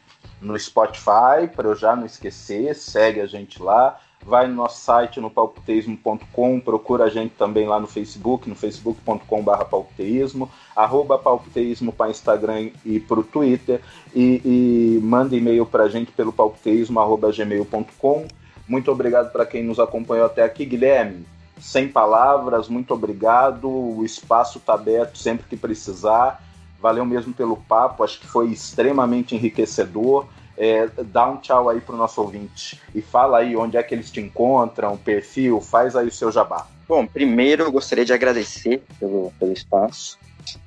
[0.45, 3.99] no Spotify, para eu já não esquecer, segue a gente lá.
[4.23, 9.65] Vai no nosso site no palpiteismo.com, procura a gente também lá no Facebook, no facebook.com.br
[9.69, 13.81] palpiteismo, arroba palpiteismo para Instagram e para o Twitter,
[14.15, 18.27] e, e manda e-mail para a gente pelo palpiteismo.gmail.com.
[18.67, 21.25] Muito obrigado para quem nos acompanhou até aqui, Guilherme.
[21.59, 23.69] Sem palavras, muito obrigado.
[23.69, 26.43] O espaço está aberto sempre que precisar.
[26.79, 30.25] Valeu mesmo pelo papo, acho que foi extremamente enriquecedor.
[30.57, 34.09] É, dá um tchau aí pro nosso ouvinte e fala aí onde é que eles
[34.09, 36.65] te encontram, perfil, faz aí o seu jabá.
[36.87, 40.17] Bom, primeiro eu gostaria de agradecer pelo, pelo espaço.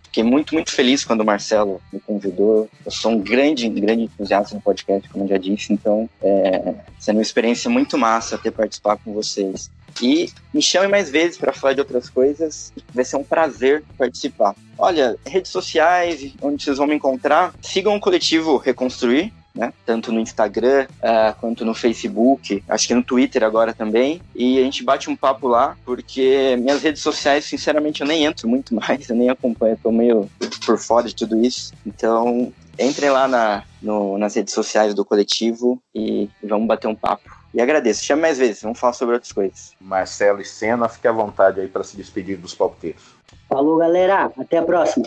[0.03, 2.69] Fiquei muito, muito feliz quando o Marcelo me convidou.
[2.85, 7.17] Eu sou um grande, grande entusiasta do podcast, como eu já disse, então é sendo
[7.17, 9.71] uma experiência muito massa ter participado com vocês.
[10.03, 12.73] E me chame mais vezes para falar de outras coisas.
[12.93, 14.55] Vai ser um prazer participar.
[14.77, 19.73] Olha, redes sociais, onde vocês vão me encontrar, sigam o coletivo Reconstruir, né?
[19.85, 24.23] Tanto no Instagram uh, quanto no Facebook, acho que no Twitter agora também.
[24.35, 28.49] E a gente bate um papo lá, porque minhas redes sociais, sinceramente, eu nem entro
[28.49, 30.31] muito mais, eu nem acompanho, eu tô meio
[30.65, 31.73] por fora de tudo isso.
[31.85, 37.38] Então, entrem lá na, no, nas redes sociais do coletivo e, vamos bater um papo.
[37.53, 38.05] E agradeço.
[38.05, 39.75] Chame mais vezes, vamos falar sobre outras coisas.
[39.81, 43.03] Marcelo e Senna, fique à vontade aí para se despedir dos palpiteiros.
[43.49, 44.31] Falou, galera.
[44.39, 45.07] Até a próxima.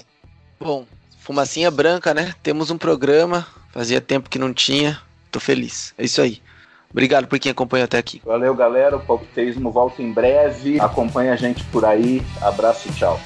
[0.60, 0.86] Bom,
[1.20, 2.34] fumacinha branca, né?
[2.42, 3.46] Temos um programa.
[3.72, 5.00] Fazia tempo que não tinha.
[5.32, 5.94] Tô feliz.
[5.98, 6.42] É isso aí.
[6.90, 8.22] Obrigado por quem acompanhou até aqui.
[8.26, 8.98] Valeu, galera.
[8.98, 10.80] O Palpiteísmo volta em breve.
[10.80, 12.22] Acompanha a gente por aí.
[12.42, 13.20] Abraço e tchau.